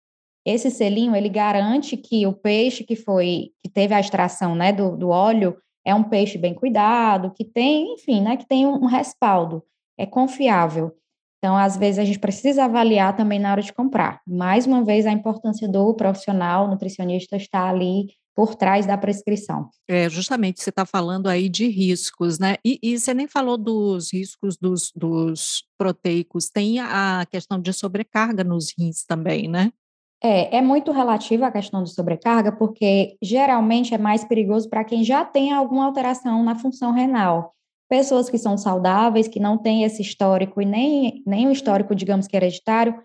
Esse 0.46 0.70
selinho, 0.70 1.14
ele 1.14 1.28
garante 1.28 1.96
que 1.96 2.26
o 2.26 2.32
peixe 2.32 2.82
que 2.84 2.96
foi, 2.96 3.50
que 3.62 3.68
teve 3.68 3.92
a 3.92 4.00
extração 4.00 4.54
né, 4.54 4.72
do, 4.72 4.96
do 4.96 5.10
óleo, 5.10 5.56
é 5.88 5.94
um 5.94 6.04
peixe 6.04 6.36
bem 6.36 6.52
cuidado, 6.52 7.32
que 7.34 7.44
tem, 7.44 7.94
enfim, 7.94 8.20
né, 8.20 8.36
que 8.36 8.46
tem 8.46 8.66
um 8.66 8.84
respaldo, 8.84 9.62
é 9.96 10.04
confiável. 10.04 10.94
Então, 11.38 11.56
às 11.56 11.78
vezes, 11.78 11.98
a 11.98 12.04
gente 12.04 12.18
precisa 12.18 12.64
avaliar 12.64 13.16
também 13.16 13.38
na 13.38 13.52
hora 13.52 13.62
de 13.62 13.72
comprar. 13.72 14.20
Mais 14.26 14.66
uma 14.66 14.84
vez, 14.84 15.06
a 15.06 15.12
importância 15.12 15.66
do 15.66 15.94
profissional 15.94 16.68
nutricionista 16.68 17.36
estar 17.36 17.68
ali 17.70 18.08
por 18.34 18.54
trás 18.54 18.84
da 18.86 18.98
prescrição. 18.98 19.70
É, 19.88 20.10
justamente, 20.10 20.62
você 20.62 20.70
está 20.70 20.84
falando 20.84 21.26
aí 21.26 21.48
de 21.48 21.68
riscos, 21.68 22.38
né? 22.38 22.56
E, 22.64 22.78
e, 22.82 22.98
você 22.98 23.14
nem 23.14 23.26
falou 23.26 23.56
dos 23.56 24.12
riscos 24.12 24.56
dos, 24.56 24.92
dos 24.94 25.64
proteicos, 25.78 26.50
tem 26.50 26.80
a 26.80 27.24
questão 27.30 27.58
de 27.58 27.72
sobrecarga 27.72 28.44
nos 28.44 28.74
rins 28.78 29.04
também, 29.04 29.48
né? 29.48 29.72
É, 30.22 30.56
é 30.56 30.60
muito 30.60 30.90
relativa 30.90 31.46
a 31.46 31.52
questão 31.52 31.82
de 31.82 31.94
sobrecarga, 31.94 32.50
porque 32.50 33.16
geralmente 33.22 33.94
é 33.94 33.98
mais 33.98 34.24
perigoso 34.24 34.68
para 34.68 34.84
quem 34.84 35.04
já 35.04 35.24
tem 35.24 35.52
alguma 35.52 35.86
alteração 35.86 36.42
na 36.42 36.56
função 36.56 36.92
renal. 36.92 37.54
Pessoas 37.88 38.28
que 38.28 38.36
são 38.36 38.58
saudáveis, 38.58 39.28
que 39.28 39.40
não 39.40 39.56
têm 39.56 39.84
esse 39.84 40.02
histórico 40.02 40.60
e 40.60 40.64
nem, 40.66 41.22
nem 41.26 41.46
o 41.46 41.52
histórico, 41.52 41.94
digamos 41.94 42.26
que 42.26 42.36
hereditário, 42.36 43.00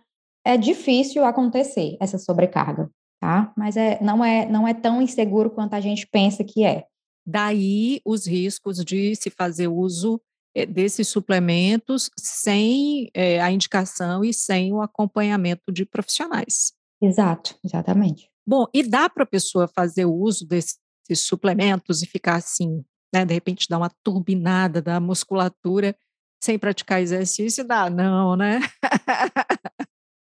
é 0.45 0.57
difícil 0.57 1.23
acontecer 1.23 1.95
essa 2.01 2.17
sobrecarga, 2.17 2.89
tá? 3.21 3.53
Mas 3.55 3.77
é, 3.77 3.97
não, 4.01 4.25
é, 4.25 4.45
não 4.45 4.67
é 4.67 4.73
tão 4.73 5.01
inseguro 5.01 5.49
quanto 5.49 5.75
a 5.75 5.79
gente 5.79 6.07
pensa 6.07 6.43
que 6.43 6.65
é. 6.65 6.85
Daí 7.25 8.01
os 8.03 8.27
riscos 8.27 8.83
de 8.83 9.15
se 9.15 9.29
fazer 9.29 9.69
uso 9.69 10.19
eh, 10.53 10.65
desses 10.65 11.07
suplementos 11.07 12.09
sem 12.17 13.09
é, 13.13 13.39
a 13.39 13.49
indicação 13.51 14.25
e 14.25 14.33
sem 14.33 14.73
o 14.73 14.81
acompanhamento 14.81 15.71
de 15.71 15.85
profissionais. 15.85 16.73
Exato, 17.03 17.55
exatamente. 17.61 18.29
Bom, 18.47 18.65
e 18.73 18.81
dá 18.81 19.09
para 19.09 19.23
a 19.23 19.27
pessoa 19.27 19.67
fazer 19.67 20.05
o 20.05 20.13
uso 20.13 20.47
desses 20.47 20.79
suplementos 21.17 22.01
e 22.01 22.07
ficar 22.07 22.35
assim, 22.35 22.81
né? 23.13 23.25
De 23.25 23.33
repente 23.33 23.67
dar 23.69 23.77
uma 23.77 23.91
turbinada 24.01 24.81
da 24.81 25.01
musculatura 25.01 25.93
sem 26.41 26.57
praticar 26.57 27.01
exercício? 27.01 27.67
Dá, 27.67 27.89
não, 27.89 28.37
né? 28.37 28.61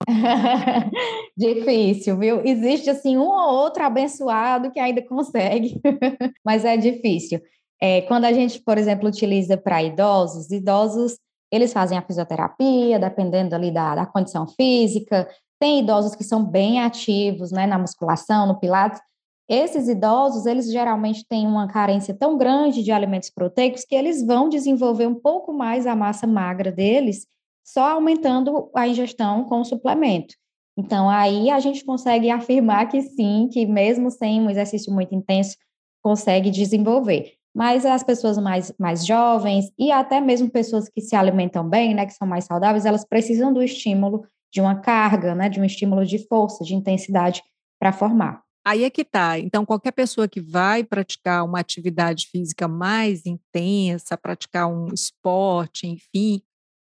difícil, 1.37 2.17
viu? 2.17 2.41
Existe 2.43 2.89
assim 2.89 3.15
um 3.15 3.27
ou 3.27 3.53
outro 3.53 3.83
abençoado 3.83 4.71
que 4.71 4.79
ainda 4.79 5.05
consegue, 5.05 5.79
mas 6.43 6.65
é 6.65 6.77
difícil. 6.77 7.39
É, 7.79 8.01
quando 8.01 8.25
a 8.25 8.33
gente, 8.33 8.59
por 8.59 8.79
exemplo, 8.79 9.07
utiliza 9.07 9.55
para 9.55 9.83
idosos, 9.83 10.49
idosos 10.49 11.15
eles 11.51 11.73
fazem 11.73 11.97
a 11.97 12.01
fisioterapia, 12.01 12.97
dependendo 12.97 13.53
ali 13.53 13.71
da, 13.71 13.93
da 13.93 14.05
condição 14.05 14.47
física, 14.47 15.27
tem 15.61 15.79
idosos 15.79 16.15
que 16.15 16.23
são 16.23 16.43
bem 16.43 16.81
ativos, 16.81 17.51
né, 17.51 17.67
na 17.67 17.77
musculação, 17.77 18.47
no 18.47 18.59
pilates. 18.59 18.99
Esses 19.47 19.87
idosos, 19.87 20.47
eles 20.47 20.71
geralmente 20.71 21.23
têm 21.23 21.45
uma 21.45 21.67
carência 21.67 22.15
tão 22.15 22.35
grande 22.35 22.81
de 22.81 22.91
alimentos 22.91 23.29
proteicos 23.29 23.85
que 23.85 23.93
eles 23.93 24.25
vão 24.25 24.49
desenvolver 24.49 25.05
um 25.05 25.13
pouco 25.13 25.53
mais 25.53 25.85
a 25.85 25.95
massa 25.95 26.25
magra 26.25 26.71
deles, 26.71 27.27
só 27.63 27.91
aumentando 27.91 28.71
a 28.75 28.87
ingestão 28.87 29.43
com 29.43 29.61
o 29.61 29.63
suplemento. 29.63 30.33
Então, 30.75 31.07
aí 31.07 31.51
a 31.51 31.59
gente 31.59 31.85
consegue 31.85 32.31
afirmar 32.31 32.87
que 32.89 32.99
sim, 33.03 33.47
que 33.51 33.63
mesmo 33.67 34.09
sem 34.09 34.41
um 34.41 34.49
exercício 34.49 34.91
muito 34.91 35.13
intenso, 35.13 35.55
consegue 36.01 36.49
desenvolver. 36.49 37.33
Mas 37.53 37.85
as 37.85 38.01
pessoas 38.01 38.39
mais, 38.39 38.73
mais 38.79 39.05
jovens 39.05 39.71
e 39.77 39.91
até 39.91 40.19
mesmo 40.19 40.49
pessoas 40.49 40.89
que 40.89 41.01
se 41.01 41.15
alimentam 41.15 41.69
bem, 41.69 41.93
né, 41.93 42.07
que 42.07 42.13
são 42.13 42.27
mais 42.27 42.45
saudáveis, 42.45 42.85
elas 42.85 43.05
precisam 43.05 43.53
do 43.53 43.61
estímulo 43.61 44.25
de 44.51 44.59
uma 44.61 44.75
carga, 44.75 45.33
né, 45.33 45.49
de 45.49 45.59
um 45.59 45.65
estímulo 45.65 46.05
de 46.05 46.27
força, 46.27 46.63
de 46.63 46.75
intensidade 46.75 47.41
para 47.79 47.91
formar. 47.91 48.41
Aí 48.65 48.83
é 48.83 48.89
que 48.89 49.03
tá. 49.03 49.39
Então, 49.39 49.65
qualquer 49.65 49.91
pessoa 49.91 50.27
que 50.27 50.39
vai 50.39 50.83
praticar 50.83 51.43
uma 51.43 51.59
atividade 51.59 52.27
física 52.27 52.67
mais 52.67 53.25
intensa, 53.25 54.17
praticar 54.17 54.71
um 54.71 54.93
esporte, 54.93 55.87
enfim, 55.87 56.41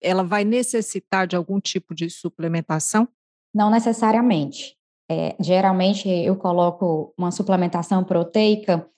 ela 0.03 0.23
vai 0.23 0.45
necessitar 0.45 1.27
de 1.27 1.35
algum 1.35 1.59
tipo 1.61 1.95
de 1.95 2.11
suplementação? 2.11 3.09
Não 3.55 3.71
necessariamente. 3.71 4.77
É, 5.11 5.35
geralmente 5.41 6.09
eu 6.09 6.37
coloco 6.37 7.15
uma 7.19 7.31
suplementação 7.31 8.05
proteica 8.05 8.89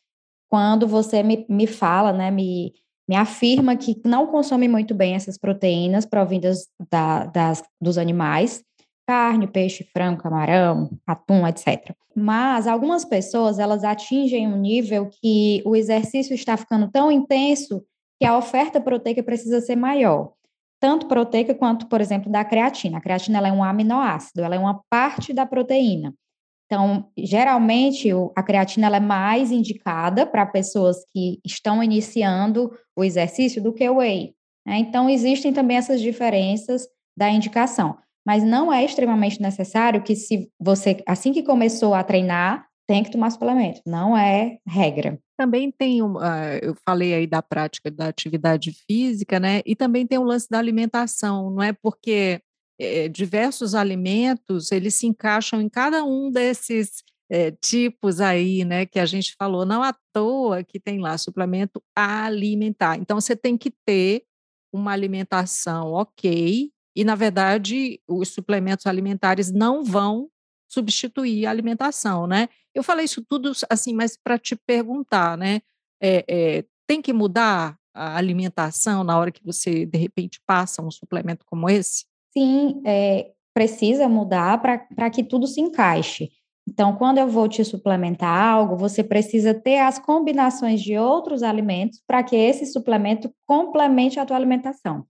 quando 0.50 0.86
você 0.86 1.22
me, 1.22 1.46
me 1.48 1.66
fala, 1.66 2.12
né, 2.12 2.30
me, 2.30 2.72
me 3.08 3.16
afirma 3.16 3.76
que 3.76 4.00
não 4.04 4.26
consome 4.26 4.68
muito 4.68 4.94
bem 4.94 5.14
essas 5.14 5.36
proteínas 5.36 6.06
provindas 6.06 6.66
da, 6.90 7.26
das, 7.26 7.62
dos 7.80 7.98
animais, 7.98 8.62
carne, 9.06 9.46
peixe, 9.46 9.84
frango, 9.92 10.22
camarão, 10.22 10.90
atum, 11.06 11.46
etc. 11.46 11.94
Mas 12.16 12.66
algumas 12.66 13.04
pessoas, 13.04 13.58
elas 13.58 13.84
atingem 13.84 14.48
um 14.48 14.56
nível 14.56 15.10
que 15.20 15.62
o 15.66 15.76
exercício 15.76 16.34
está 16.34 16.56
ficando 16.56 16.90
tão 16.90 17.10
intenso 17.10 17.84
que 18.18 18.26
a 18.26 18.36
oferta 18.36 18.80
proteica 18.80 19.22
precisa 19.22 19.60
ser 19.60 19.76
maior. 19.76 20.32
Tanto 20.80 21.06
proteica 21.06 21.54
quanto, 21.54 21.86
por 21.86 22.00
exemplo, 22.00 22.30
da 22.30 22.44
creatina. 22.44 22.98
A 22.98 23.00
creatina 23.00 23.46
é 23.46 23.52
um 23.52 23.64
aminoácido, 23.64 24.42
ela 24.42 24.54
é 24.54 24.58
uma 24.58 24.80
parte 24.88 25.32
da 25.32 25.44
proteína. 25.44 26.14
Então, 26.66 27.08
geralmente, 27.16 28.08
a 28.34 28.42
creatina 28.42 28.94
é 28.94 29.00
mais 29.00 29.50
indicada 29.50 30.26
para 30.26 30.46
pessoas 30.46 30.96
que 31.12 31.38
estão 31.44 31.82
iniciando 31.82 32.72
o 32.96 33.04
exercício 33.04 33.62
do 33.62 33.72
que 33.72 33.88
o 33.88 33.98
whey. 33.98 34.34
Né? 34.66 34.78
Então, 34.78 35.08
existem 35.08 35.52
também 35.52 35.76
essas 35.76 36.00
diferenças 36.00 36.86
da 37.16 37.30
indicação. 37.30 37.96
Mas 38.26 38.42
não 38.42 38.72
é 38.72 38.84
extremamente 38.84 39.40
necessário 39.40 40.02
que, 40.02 40.16
se 40.16 40.50
você, 40.58 41.02
assim 41.06 41.32
que 41.32 41.42
começou 41.42 41.92
a 41.92 42.02
treinar, 42.02 42.66
tem 42.86 43.02
que 43.02 43.10
tomar 43.10 43.30
suplemento. 43.30 43.80
Não 43.86 44.16
é 44.16 44.58
regra. 44.66 45.18
Também 45.36 45.70
tem, 45.70 46.02
uh, 46.02 46.18
eu 46.62 46.74
falei 46.84 47.14
aí 47.14 47.26
da 47.26 47.42
prática 47.42 47.90
da 47.90 48.08
atividade 48.08 48.72
física, 48.86 49.40
né? 49.40 49.60
E 49.66 49.74
também 49.74 50.06
tem 50.06 50.18
o 50.18 50.22
lance 50.22 50.46
da 50.48 50.58
alimentação, 50.58 51.50
não 51.50 51.62
é? 51.62 51.72
Porque 51.72 52.40
é, 52.78 53.08
diversos 53.08 53.74
alimentos, 53.74 54.72
eles 54.72 54.94
se 54.94 55.06
encaixam 55.06 55.60
em 55.60 55.68
cada 55.68 56.04
um 56.04 56.30
desses 56.30 57.02
é, 57.30 57.50
tipos 57.50 58.20
aí, 58.20 58.64
né, 58.64 58.86
que 58.86 58.98
a 58.98 59.06
gente 59.06 59.34
falou, 59.38 59.64
não 59.64 59.82
à 59.82 59.94
toa 60.12 60.62
que 60.62 60.78
tem 60.78 61.00
lá 61.00 61.16
suplemento 61.16 61.82
alimentar. 61.96 62.96
Então, 62.98 63.20
você 63.20 63.34
tem 63.34 63.56
que 63.56 63.70
ter 63.86 64.24
uma 64.72 64.92
alimentação 64.92 65.92
ok, 65.92 66.70
e, 66.96 67.04
na 67.04 67.14
verdade, 67.14 68.00
os 68.08 68.28
suplementos 68.28 68.86
alimentares 68.86 69.50
não 69.50 69.82
vão 69.82 70.30
substituir 70.68 71.46
a 71.46 71.50
alimentação, 71.50 72.26
né? 72.26 72.48
Eu 72.74 72.82
falei 72.82 73.04
isso 73.04 73.24
tudo 73.28 73.52
assim, 73.68 73.92
mas 73.92 74.16
para 74.16 74.38
te 74.38 74.56
perguntar, 74.56 75.36
né? 75.36 75.60
É, 76.00 76.24
é, 76.28 76.64
tem 76.86 77.02
que 77.02 77.12
mudar 77.12 77.78
a 77.92 78.16
alimentação 78.16 79.04
na 79.04 79.18
hora 79.18 79.30
que 79.30 79.44
você, 79.44 79.86
de 79.86 79.98
repente, 79.98 80.40
passa 80.46 80.82
um 80.82 80.90
suplemento 80.90 81.44
como 81.46 81.68
esse? 81.68 82.04
Sim, 82.36 82.82
é, 82.84 83.30
precisa 83.54 84.08
mudar 84.08 84.60
para 84.60 85.10
que 85.10 85.22
tudo 85.22 85.46
se 85.46 85.60
encaixe. 85.60 86.30
Então, 86.68 86.96
quando 86.96 87.18
eu 87.18 87.28
vou 87.28 87.46
te 87.48 87.64
suplementar 87.64 88.42
algo, 88.42 88.76
você 88.76 89.04
precisa 89.04 89.54
ter 89.54 89.78
as 89.78 89.98
combinações 89.98 90.82
de 90.82 90.96
outros 90.98 91.42
alimentos 91.42 92.02
para 92.06 92.22
que 92.22 92.34
esse 92.34 92.66
suplemento 92.66 93.32
complemente 93.46 94.18
a 94.18 94.24
tua 94.24 94.36
alimentação. 94.36 95.04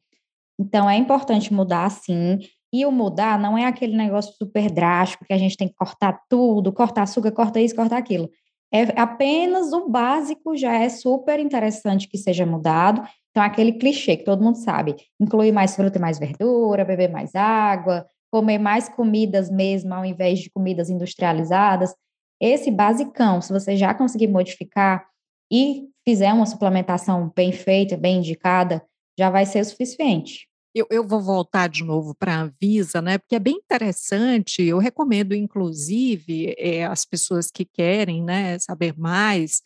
Então, 0.58 0.90
é 0.90 0.96
importante 0.96 1.54
mudar 1.54 1.88
sim. 1.90 2.38
E 2.72 2.84
o 2.84 2.90
mudar 2.90 3.38
não 3.38 3.56
é 3.56 3.64
aquele 3.66 3.96
negócio 3.96 4.34
super 4.36 4.68
drástico 4.68 5.24
que 5.24 5.32
a 5.32 5.38
gente 5.38 5.56
tem 5.56 5.68
que 5.68 5.74
cortar 5.74 6.20
tudo, 6.28 6.72
cortar 6.72 7.02
açúcar, 7.02 7.30
corta 7.30 7.60
isso, 7.60 7.74
cortar 7.74 7.98
aquilo. 7.98 8.28
É 8.72 9.00
apenas 9.00 9.72
o 9.72 9.88
básico 9.88 10.56
já 10.56 10.74
é 10.74 10.88
super 10.88 11.38
interessante 11.38 12.08
que 12.08 12.18
seja 12.18 12.44
mudado. 12.44 13.00
Então, 13.34 13.42
aquele 13.42 13.72
clichê 13.72 14.16
que 14.16 14.24
todo 14.24 14.42
mundo 14.42 14.56
sabe: 14.56 14.94
incluir 15.20 15.50
mais 15.50 15.74
fruta 15.74 15.98
e 15.98 16.00
mais 16.00 16.20
verdura, 16.20 16.84
beber 16.84 17.10
mais 17.10 17.34
água, 17.34 18.06
comer 18.32 18.58
mais 18.58 18.88
comidas 18.88 19.50
mesmo, 19.50 19.92
ao 19.92 20.04
invés 20.04 20.38
de 20.38 20.50
comidas 20.50 20.88
industrializadas. 20.88 21.92
Esse 22.40 22.70
basicão, 22.70 23.40
se 23.40 23.52
você 23.52 23.76
já 23.76 23.92
conseguir 23.92 24.28
modificar 24.28 25.04
e 25.52 25.88
fizer 26.06 26.32
uma 26.32 26.46
suplementação 26.46 27.32
bem 27.34 27.50
feita, 27.50 27.96
bem 27.96 28.18
indicada, 28.18 28.84
já 29.18 29.30
vai 29.30 29.46
ser 29.46 29.60
o 29.60 29.64
suficiente. 29.64 30.48
Eu, 30.72 30.86
eu 30.90 31.06
vou 31.06 31.20
voltar 31.20 31.68
de 31.68 31.84
novo 31.84 32.14
para 32.14 32.34
a 32.34 32.40
Anvisa, 32.42 33.00
né? 33.00 33.18
Porque 33.18 33.36
é 33.36 33.40
bem 33.40 33.54
interessante. 33.54 34.62
Eu 34.62 34.78
recomendo, 34.78 35.34
inclusive, 35.34 36.54
é, 36.58 36.84
as 36.84 37.04
pessoas 37.04 37.50
que 37.50 37.64
querem 37.64 38.22
né, 38.22 38.58
saber 38.58 38.96
mais 38.98 39.62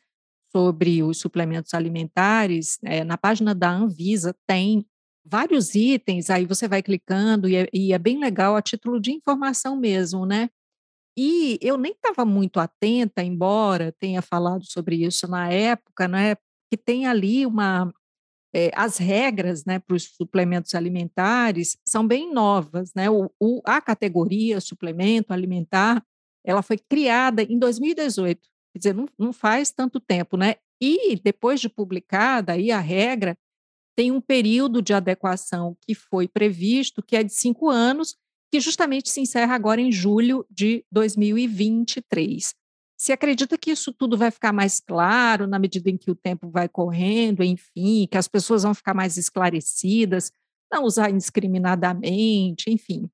sobre 0.51 1.03
os 1.03 1.19
suplementos 1.19 1.75
alimentares, 1.75 2.79
é, 2.83 3.05
na 3.05 3.19
página 3.19 3.55
da 3.55 3.71
Anvisa 3.71 4.35
tem 4.47 4.87
vários 5.25 5.75
itens, 5.75 6.31
aí 6.31 6.47
você 6.47 6.67
vai 6.67 6.83
clicando 6.83 7.49
e 7.49 7.57
é, 7.57 7.69
e 7.73 7.93
é 7.93 7.99
bem 7.99 8.19
legal 8.19 8.57
a 8.57 8.63
título 8.63 9.01
de 9.01 9.13
informação 9.13 9.77
mesmo, 9.77 10.25
né? 10.25 10.49
E 11.17 11.59
eu 11.61 11.77
nem 11.77 11.93
estava 11.93 12.25
muito 12.25 12.61
atenta, 12.61 13.23
embora 13.23 13.93
tenha 13.99 14.23
falado 14.23 14.65
sobre 14.65 15.05
isso 15.05 15.29
na 15.29 15.53
época, 15.53 16.07
né? 16.07 16.37
Que 16.71 16.77
tem 16.77 17.07
ali 17.07 17.45
uma, 17.45 17.93
é, 18.55 18.71
as 18.75 18.99
regras 18.99 19.65
né, 19.65 19.79
para 19.79 19.97
os 19.97 20.05
suplementos 20.05 20.75
alimentares 20.75 21.77
são 21.85 22.07
bem 22.07 22.33
novas. 22.33 22.93
Né? 22.95 23.11
O, 23.11 23.31
o, 23.41 23.61
a 23.65 23.81
categoria 23.81 24.61
suplemento 24.61 25.33
alimentar 25.33 26.05
ela 26.45 26.63
foi 26.63 26.79
criada 26.79 27.43
em 27.43 27.59
2018, 27.59 28.41
quer 28.79 28.91
dizer, 28.91 28.95
não, 28.95 29.07
não 29.19 29.33
faz 29.33 29.71
tanto 29.71 29.99
tempo, 29.99 30.37
né? 30.37 30.57
E 30.81 31.17
depois 31.17 31.61
de 31.61 31.69
publicada 31.69 32.53
aí 32.53 32.71
a 32.71 32.79
regra, 32.79 33.37
tem 33.97 34.13
um 34.13 34.21
período 34.21 34.81
de 34.81 34.95
adequação 34.95 35.77
que 35.81 35.95
foi 35.95 36.29
previsto, 36.29 37.03
que 37.03 37.17
é 37.17 37.25
de 37.25 37.33
cinco 37.33 37.69
anos, 37.69 38.17
que 38.51 38.61
justamente 38.61 39.11
se 39.11 39.21
encerra 39.21 39.55
agora 39.55 39.81
em 39.81 39.91
julho 39.91 40.47
de 40.49 40.85
2023. 40.93 42.55
Se 42.97 43.13
acredita 43.13 43.59
que 43.59 43.71
isso 43.71 43.93
tudo 43.93 44.17
vai 44.17 44.31
ficar 44.31 44.53
mais 44.53 44.81
claro 44.81 45.47
na 45.47 45.59
medida 45.59 45.91
em 45.91 45.97
que 45.97 46.11
o 46.11 46.15
tempo 46.15 46.49
vai 46.49 46.69
correndo, 46.69 47.43
enfim, 47.43 48.07
que 48.11 48.17
as 48.17 48.29
pessoas 48.29 48.63
vão 48.63 48.75
ficar 48.75 48.95
mais 48.95 49.17
esclarecidas, 49.17 50.33
não 50.73 50.85
usar 50.85 51.11
indiscriminadamente, 51.11 52.71
enfim. 52.71 53.11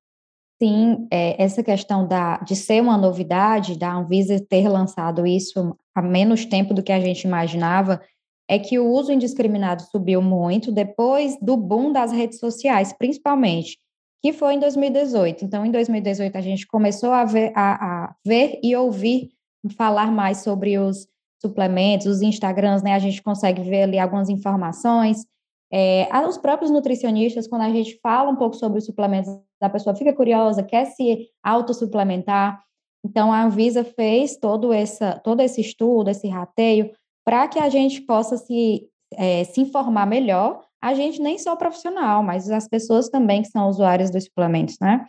Sim, 0.61 1.07
é, 1.11 1.41
essa 1.41 1.61
questão 1.61 2.07
da, 2.07 2.37
de 2.37 2.55
ser 2.55 2.81
uma 2.81 2.97
novidade, 2.97 3.77
da 3.77 3.93
Anvisa 3.93 4.39
ter 4.39 4.69
lançado 4.69 5.27
isso 5.27 5.77
há 5.93 6.01
menos 6.01 6.45
tempo 6.45 6.73
do 6.73 6.81
que 6.81 6.93
a 6.93 6.99
gente 6.99 7.23
imaginava, 7.25 8.01
é 8.47 8.57
que 8.57 8.79
o 8.79 8.87
uso 8.87 9.11
indiscriminado 9.11 9.83
subiu 9.83 10.21
muito 10.21 10.71
depois 10.71 11.37
do 11.41 11.57
boom 11.57 11.91
das 11.91 12.11
redes 12.11 12.39
sociais, 12.39 12.93
principalmente, 12.93 13.77
que 14.23 14.31
foi 14.31 14.53
em 14.53 14.59
2018. 14.59 15.43
Então, 15.43 15.65
em 15.65 15.71
2018, 15.71 16.37
a 16.37 16.41
gente 16.41 16.65
começou 16.67 17.11
a 17.11 17.25
ver, 17.25 17.51
a, 17.55 18.05
a 18.05 18.15
ver 18.25 18.59
e 18.63 18.75
ouvir 18.75 19.29
falar 19.75 20.11
mais 20.11 20.37
sobre 20.37 20.77
os 20.77 21.07
suplementos, 21.41 22.07
os 22.07 22.21
Instagrams, 22.21 22.83
né? 22.83 22.93
A 22.93 22.99
gente 22.99 23.21
consegue 23.21 23.61
ver 23.61 23.83
ali 23.83 23.99
algumas 23.99 24.29
informações. 24.29 25.25
É, 25.71 26.07
os 26.27 26.37
próprios 26.37 26.71
nutricionistas, 26.71 27.47
quando 27.47 27.63
a 27.63 27.69
gente 27.69 27.99
fala 28.01 28.29
um 28.29 28.35
pouco 28.35 28.55
sobre 28.55 28.79
os 28.79 28.85
suplementos, 28.85 29.31
a 29.65 29.69
pessoa 29.69 29.95
fica 29.95 30.13
curiosa, 30.13 30.63
quer 30.63 30.85
se 30.85 31.29
autossuplementar. 31.43 32.61
Então, 33.05 33.31
a 33.31 33.43
Anvisa 33.43 33.83
fez 33.83 34.37
todo, 34.37 34.73
essa, 34.73 35.19
todo 35.23 35.41
esse 35.41 35.61
estudo, 35.61 36.09
esse 36.09 36.27
rateio, 36.27 36.91
para 37.25 37.47
que 37.47 37.59
a 37.59 37.69
gente 37.69 38.01
possa 38.01 38.37
se, 38.37 38.87
é, 39.13 39.43
se 39.43 39.61
informar 39.61 40.05
melhor. 40.05 40.63
A 40.81 40.93
gente 40.93 41.21
nem 41.21 41.37
só 41.37 41.55
profissional, 41.55 42.21
mas 42.23 42.49
as 42.49 42.67
pessoas 42.67 43.09
também 43.09 43.41
que 43.41 43.49
são 43.49 43.67
usuárias 43.67 44.11
dos 44.11 44.25
suplementos, 44.25 44.77
né? 44.79 45.05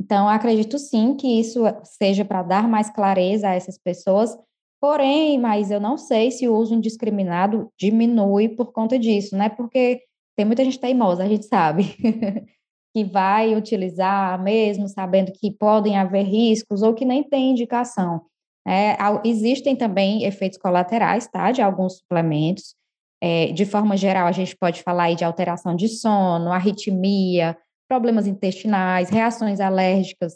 Então, 0.00 0.26
acredito 0.28 0.78
sim 0.78 1.14
que 1.14 1.38
isso 1.38 1.60
seja 1.84 2.24
para 2.24 2.42
dar 2.42 2.66
mais 2.66 2.88
clareza 2.88 3.48
a 3.48 3.54
essas 3.54 3.76
pessoas, 3.76 4.34
porém, 4.80 5.38
mas 5.38 5.70
eu 5.70 5.78
não 5.78 5.98
sei 5.98 6.30
se 6.30 6.48
o 6.48 6.56
uso 6.56 6.74
indiscriminado 6.74 7.70
diminui 7.78 8.48
por 8.48 8.72
conta 8.72 8.98
disso, 8.98 9.36
né? 9.36 9.50
Porque 9.50 10.00
tem 10.34 10.46
muita 10.46 10.64
gente 10.64 10.80
teimosa, 10.80 11.22
a 11.22 11.28
gente 11.28 11.44
sabe, 11.44 11.94
que 12.92 13.04
vai 13.04 13.54
utilizar 13.54 14.42
mesmo 14.42 14.88
sabendo 14.88 15.32
que 15.32 15.50
podem 15.50 15.96
haver 15.96 16.24
riscos 16.24 16.82
ou 16.82 16.94
que 16.94 17.04
nem 17.04 17.22
tem 17.22 17.50
indicação. 17.50 18.22
É, 18.66 18.96
existem 19.24 19.74
também 19.74 20.24
efeitos 20.24 20.58
colaterais, 20.58 21.26
tá, 21.26 21.50
de 21.50 21.62
alguns 21.62 21.98
suplementos. 21.98 22.74
É, 23.22 23.52
de 23.52 23.64
forma 23.64 23.96
geral, 23.96 24.26
a 24.26 24.32
gente 24.32 24.56
pode 24.56 24.82
falar 24.82 25.04
aí 25.04 25.14
de 25.14 25.24
alteração 25.24 25.74
de 25.76 25.88
sono, 25.88 26.52
arritmia, 26.52 27.56
problemas 27.88 28.26
intestinais, 28.26 29.10
reações 29.10 29.60
alérgicas. 29.60 30.34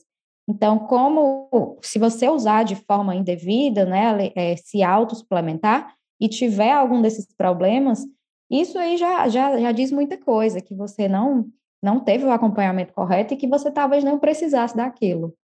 Então, 0.48 0.78
como 0.78 1.78
se 1.82 1.98
você 1.98 2.28
usar 2.28 2.64
de 2.64 2.76
forma 2.76 3.14
indevida, 3.14 3.86
né, 3.86 4.30
é, 4.34 4.56
se 4.56 4.82
autossuplementar 4.82 5.94
e 6.20 6.28
tiver 6.28 6.72
algum 6.72 7.00
desses 7.00 7.26
problemas, 7.34 8.00
isso 8.50 8.78
aí 8.78 8.96
já, 8.96 9.28
já, 9.28 9.58
já 9.58 9.72
diz 9.72 9.90
muita 9.90 10.18
coisa, 10.18 10.60
que 10.60 10.74
você 10.74 11.08
não, 11.08 11.46
não 11.84 12.00
teve 12.00 12.24
o 12.24 12.32
acompanhamento 12.32 12.94
correto 12.94 13.34
e 13.34 13.36
que 13.36 13.46
você 13.46 13.70
talvez 13.70 14.02
não 14.02 14.18
precisasse 14.18 14.74
daquilo. 14.74 15.34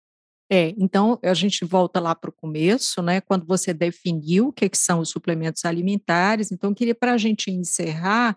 É, 0.51 0.75
então 0.79 1.19
a 1.23 1.35
gente 1.35 1.65
volta 1.67 2.01
lá 2.01 2.15
para 2.15 2.31
o 2.31 2.33
começo, 2.33 3.03
né? 3.03 3.21
Quando 3.21 3.47
você 3.47 3.75
definiu 3.75 4.49
o 4.49 4.53
que, 4.53 4.69
que 4.69 4.79
são 4.79 5.01
os 5.01 5.11
suplementos 5.11 5.65
alimentares, 5.67 6.51
então 6.51 6.75
queria 6.75 6.95
para 6.95 7.13
a 7.13 7.19
gente 7.19 7.51
encerrar 7.51 8.37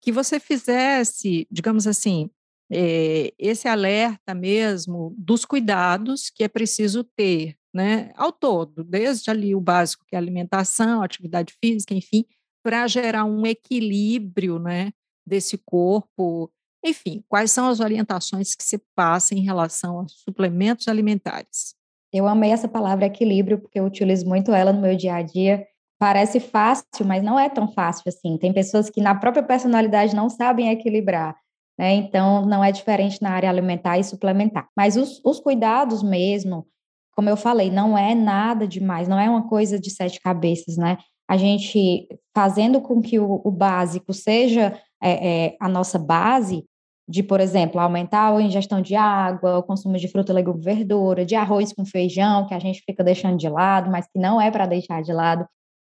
que 0.00 0.12
você 0.12 0.38
fizesse, 0.38 1.46
digamos 1.50 1.86
assim, 1.86 2.30
é, 2.72 3.34
esse 3.36 3.66
alerta 3.66 4.32
mesmo 4.32 5.12
dos 5.18 5.44
cuidados 5.44 6.30
que 6.30 6.44
é 6.44 6.48
preciso 6.48 7.02
ter, 7.02 7.56
né, 7.74 8.12
ao 8.14 8.32
todo, 8.32 8.84
desde 8.84 9.28
ali 9.28 9.54
o 9.54 9.60
básico 9.60 10.04
que 10.08 10.14
é 10.14 10.18
alimentação, 10.18 11.02
atividade 11.02 11.52
física, 11.62 11.92
enfim, 11.92 12.24
para 12.62 12.86
gerar 12.86 13.24
um 13.24 13.44
equilíbrio, 13.44 14.58
né, 14.58 14.92
desse 15.26 15.58
corpo, 15.58 16.50
enfim, 16.84 17.22
quais 17.28 17.50
são 17.50 17.68
as 17.68 17.80
orientações 17.80 18.54
que 18.54 18.64
se 18.64 18.78
passam 18.94 19.36
em 19.36 19.42
relação 19.42 20.00
a 20.00 20.06
suplementos 20.08 20.88
alimentares? 20.88 21.74
Eu 22.12 22.26
amei 22.26 22.50
essa 22.50 22.68
palavra 22.68 23.06
equilíbrio, 23.06 23.58
porque 23.58 23.78
eu 23.78 23.84
utilizo 23.84 24.26
muito 24.26 24.52
ela 24.52 24.72
no 24.72 24.80
meu 24.80 24.96
dia 24.96 25.14
a 25.14 25.22
dia. 25.22 25.66
Parece 25.98 26.40
fácil, 26.40 27.04
mas 27.04 27.22
não 27.22 27.38
é 27.38 27.48
tão 27.48 27.68
fácil 27.68 28.04
assim. 28.06 28.36
Tem 28.38 28.52
pessoas 28.52 28.88
que 28.90 29.00
na 29.00 29.14
própria 29.14 29.42
personalidade 29.42 30.16
não 30.16 30.28
sabem 30.28 30.70
equilibrar. 30.70 31.36
Né? 31.78 31.94
Então, 31.94 32.44
não 32.44 32.64
é 32.64 32.72
diferente 32.72 33.22
na 33.22 33.30
área 33.30 33.48
alimentar 33.48 33.98
e 33.98 34.04
suplementar. 34.04 34.68
Mas 34.76 34.96
os, 34.96 35.20
os 35.24 35.38
cuidados 35.38 36.02
mesmo, 36.02 36.66
como 37.14 37.28
eu 37.28 37.36
falei, 37.36 37.70
não 37.70 37.96
é 37.96 38.14
nada 38.14 38.66
demais, 38.66 39.06
não 39.06 39.18
é 39.18 39.28
uma 39.28 39.48
coisa 39.48 39.78
de 39.78 39.90
sete 39.90 40.20
cabeças, 40.20 40.76
né? 40.76 40.98
A 41.28 41.36
gente 41.36 42.08
fazendo 42.34 42.80
com 42.80 43.00
que 43.00 43.18
o, 43.18 43.40
o 43.44 43.50
básico 43.50 44.12
seja 44.12 44.76
é, 45.02 45.46
é, 45.46 45.56
a 45.60 45.68
nossa 45.68 45.98
base, 45.98 46.64
de, 47.08 47.22
por 47.22 47.40
exemplo, 47.40 47.80
aumentar 47.80 48.34
a 48.34 48.40
ingestão 48.40 48.80
de 48.80 48.94
água, 48.94 49.58
o 49.58 49.62
consumo 49.62 49.96
de 49.96 50.06
fruta, 50.08 50.32
legume, 50.32 50.62
verdura, 50.62 51.24
de 51.24 51.34
arroz 51.34 51.72
com 51.72 51.84
feijão, 51.84 52.46
que 52.46 52.54
a 52.54 52.58
gente 52.58 52.82
fica 52.86 53.02
deixando 53.02 53.36
de 53.36 53.48
lado, 53.48 53.90
mas 53.90 54.06
que 54.06 54.18
não 54.18 54.40
é 54.40 54.50
para 54.50 54.66
deixar 54.66 55.02
de 55.02 55.12
lado. 55.12 55.46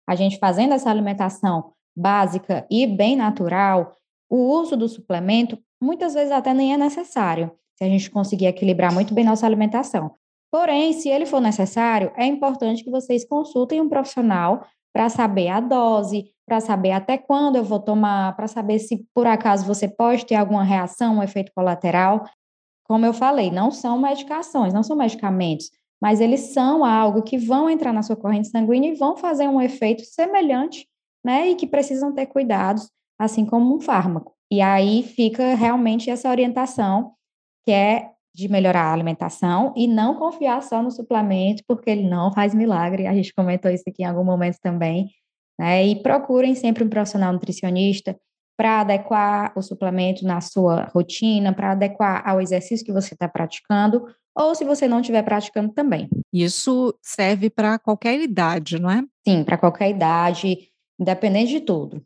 A 0.08 0.16
gente 0.16 0.40
fazendo 0.40 0.74
essa 0.74 0.90
alimentação 0.90 1.72
básica 1.96 2.66
e 2.70 2.88
bem 2.88 3.16
natural, 3.16 3.96
o 4.30 4.38
uso 4.38 4.76
do 4.76 4.90
suplemento 4.90 5.60
muitas 5.80 6.14
vezes 6.14 6.32
até 6.32 6.54
nem 6.54 6.74
é 6.74 6.78
necessário, 6.78 7.52
se 7.78 7.84
a 7.84 7.88
gente 7.88 8.10
conseguir 8.10 8.48
equilibrar 8.48 8.92
muito 8.92 9.14
bem 9.14 9.24
nossa 9.24 9.46
alimentação. 9.46 10.16
Porém, 10.52 10.94
se 10.94 11.10
ele 11.10 11.26
for 11.26 11.42
necessário, 11.42 12.12
é 12.16 12.26
importante 12.26 12.84
que 12.84 12.90
vocês 12.90 13.28
consultem 13.28 13.82
um 13.82 13.90
profissional 13.90 14.66
para 14.94 15.10
saber 15.10 15.50
a 15.50 15.60
dose, 15.60 16.32
para 16.46 16.60
saber 16.60 16.92
até 16.92 17.18
quando 17.18 17.56
eu 17.56 17.64
vou 17.64 17.80
tomar, 17.80 18.36
para 18.36 18.48
saber 18.48 18.80
se 18.80 19.06
por 19.14 19.26
acaso 19.26 19.66
você 19.66 19.88
pode 19.88 20.26
ter 20.26 20.36
alguma 20.36 20.64
reação, 20.64 21.18
um 21.18 21.24
efeito 21.24 21.52
colateral. 21.56 22.24
Como 22.86 23.06
eu 23.06 23.14
falei, 23.14 23.50
não 23.50 23.72
são 23.72 23.98
medicações, 23.98 24.74
não 24.74 24.84
são 24.84 24.96
medicamentos, 24.96 25.72
mas 26.02 26.22
eles 26.22 26.54
são 26.54 26.86
algo 26.86 27.24
que 27.24 27.38
vão 27.38 27.70
entrar 27.70 27.94
na 27.94 28.04
sua 28.04 28.16
corrente 28.16 28.50
sanguínea 28.50 28.92
e 28.92 28.96
vão 28.96 29.16
fazer 29.16 29.48
um 29.48 29.60
efeito 29.60 30.04
semelhante, 30.04 30.88
né? 31.26 31.50
E 31.50 31.56
que 31.56 31.66
precisam 31.66 32.14
ter 32.14 32.28
cuidados, 32.28 32.90
assim 33.18 33.46
como 33.46 33.76
um 33.76 33.80
fármaco. 33.80 34.34
E 34.52 34.62
aí 34.62 35.02
fica 35.02 35.56
realmente 35.56 36.10
essa 36.10 36.30
orientação, 36.30 37.14
que 37.66 37.72
é 37.72 38.13
de 38.34 38.48
melhorar 38.48 38.86
a 38.86 38.94
alimentação 38.94 39.74
e 39.76 39.88
não 39.88 40.16
confiar 40.16 40.62
só 40.64 40.82
no 40.82 40.90
suplemento, 40.90 41.64
porque 41.68 41.90
ele 41.90 42.08
não 42.08 42.34
faz 42.34 42.54
milagre. 42.54 43.06
A 43.06 43.14
gente 43.14 43.34
comentou 43.34 43.70
isso 43.70 43.84
aqui 43.88 44.02
em 44.04 44.06
algum 44.06 44.24
momento 44.24 44.58
também. 44.62 45.10
Né? 45.60 45.86
E 45.86 46.02
procurem 46.02 46.56
sempre 46.56 46.84
um 46.84 46.90
profissional 46.90 47.32
nutricionista 47.32 48.20
para 48.58 48.82
adequar 48.82 49.52
o 49.56 49.62
suplemento 49.62 50.26
na 50.26 50.42
sua 50.42 50.86
rotina, 50.86 51.54
para 51.54 51.72
adequar 51.72 52.28
ao 52.28 52.42
exercício 52.42 52.86
que 52.86 52.94
você 52.94 53.14
está 53.14 53.28
praticando, 53.28 54.08
ou 54.36 54.56
se 54.56 54.64
você 54.64 54.88
não 54.88 55.00
estiver 55.00 55.24
praticando 55.24 55.72
também. 55.74 56.10
Isso 56.32 56.98
serve 57.02 57.50
para 57.50 57.78
qualquer 57.78 58.20
idade, 58.20 58.80
não 58.80 58.90
é? 58.90 59.04
Sim, 59.28 59.44
para 59.44 59.58
qualquer 59.58 59.90
idade, 59.90 60.70
independente 61.00 61.52
de 61.52 61.62
tudo. 61.62 62.04